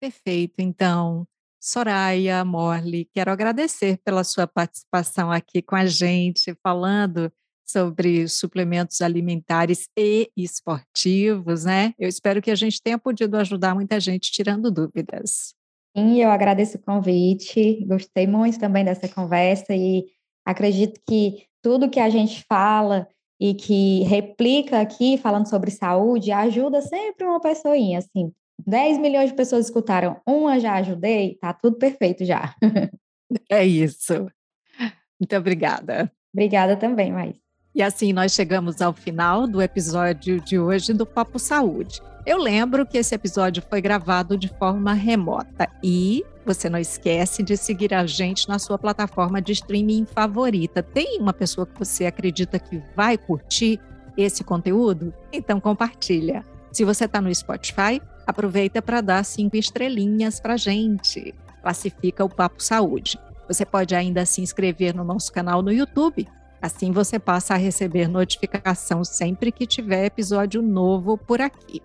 Perfeito. 0.00 0.54
Então, 0.58 1.26
Soraya 1.64 2.44
Morley, 2.44 3.08
quero 3.12 3.30
agradecer 3.30 3.98
pela 4.04 4.22
sua 4.24 4.46
participação 4.46 5.30
aqui 5.30 5.62
com 5.62 5.76
a 5.76 5.86
gente, 5.86 6.54
falando 6.62 7.32
sobre 7.66 8.28
suplementos 8.28 9.00
alimentares 9.00 9.88
e 9.96 10.30
esportivos, 10.36 11.64
né? 11.64 11.94
Eu 11.98 12.08
espero 12.08 12.42
que 12.42 12.50
a 12.50 12.54
gente 12.54 12.82
tenha 12.82 12.98
podido 12.98 13.36
ajudar 13.36 13.74
muita 13.74 13.98
gente 13.98 14.30
tirando 14.30 14.70
dúvidas. 14.70 15.54
Sim, 15.96 16.20
eu 16.20 16.30
agradeço 16.30 16.76
o 16.76 16.82
convite, 16.82 17.84
gostei 17.86 18.26
muito 18.26 18.58
também 18.58 18.84
dessa 18.84 19.08
conversa 19.08 19.74
e 19.74 20.04
Acredito 20.44 21.00
que 21.08 21.46
tudo 21.62 21.88
que 21.88 21.98
a 21.98 22.10
gente 22.10 22.44
fala 22.44 23.08
e 23.40 23.54
que 23.54 24.02
replica 24.04 24.80
aqui, 24.80 25.16
falando 25.16 25.48
sobre 25.48 25.70
saúde, 25.70 26.30
ajuda 26.30 26.82
sempre 26.82 27.26
uma 27.26 27.40
pessoinha, 27.40 27.98
assim. 27.98 28.30
10 28.66 28.98
milhões 28.98 29.30
de 29.30 29.36
pessoas 29.36 29.66
escutaram, 29.66 30.20
uma 30.26 30.58
já 30.58 30.74
ajudei, 30.74 31.36
tá 31.40 31.52
tudo 31.52 31.76
perfeito 31.76 32.24
já. 32.24 32.54
É 33.50 33.64
isso. 33.64 34.28
Muito 35.18 35.34
obrigada. 35.36 36.12
Obrigada 36.32 36.76
também, 36.76 37.10
mais. 37.10 37.34
E 37.74 37.82
assim 37.82 38.12
nós 38.12 38.32
chegamos 38.32 38.80
ao 38.80 38.92
final 38.92 39.46
do 39.46 39.60
episódio 39.60 40.40
de 40.40 40.58
hoje 40.58 40.92
do 40.92 41.04
Papo 41.04 41.38
Saúde. 41.38 42.00
Eu 42.24 42.38
lembro 42.38 42.86
que 42.86 42.96
esse 42.96 43.14
episódio 43.14 43.62
foi 43.68 43.80
gravado 43.80 44.38
de 44.38 44.48
forma 44.48 44.92
remota 44.92 45.68
e 45.82 46.24
você 46.46 46.70
não 46.70 46.78
esquece 46.78 47.42
de 47.42 47.56
seguir 47.56 47.92
a 47.92 48.06
gente 48.06 48.48
na 48.48 48.58
sua 48.58 48.78
plataforma 48.78 49.42
de 49.42 49.52
streaming 49.52 50.06
favorita. 50.06 50.82
Tem 50.82 51.18
uma 51.20 51.32
pessoa 51.32 51.66
que 51.66 51.78
você 51.78 52.06
acredita 52.06 52.58
que 52.58 52.80
vai 52.94 53.18
curtir 53.18 53.80
esse 54.16 54.44
conteúdo? 54.44 55.12
Então 55.32 55.58
compartilha. 55.60 56.44
Se 56.72 56.84
você 56.84 57.04
está 57.06 57.20
no 57.20 57.34
Spotify, 57.34 58.00
aproveita 58.26 58.80
para 58.80 59.00
dar 59.00 59.24
cinco 59.24 59.56
estrelinhas 59.56 60.40
para 60.40 60.56
gente. 60.56 61.34
Classifica 61.62 62.24
o 62.24 62.28
Papo 62.28 62.62
Saúde. 62.62 63.18
Você 63.48 63.64
pode 63.64 63.94
ainda 63.94 64.24
se 64.24 64.40
inscrever 64.40 64.94
no 64.94 65.04
nosso 65.04 65.32
canal 65.32 65.62
no 65.62 65.72
YouTube. 65.72 66.26
Assim 66.60 66.92
você 66.92 67.18
passa 67.18 67.54
a 67.54 67.58
receber 67.58 68.08
notificação 68.08 69.04
sempre 69.04 69.52
que 69.52 69.66
tiver 69.66 70.06
episódio 70.06 70.62
novo 70.62 71.18
por 71.18 71.40
aqui 71.40 71.82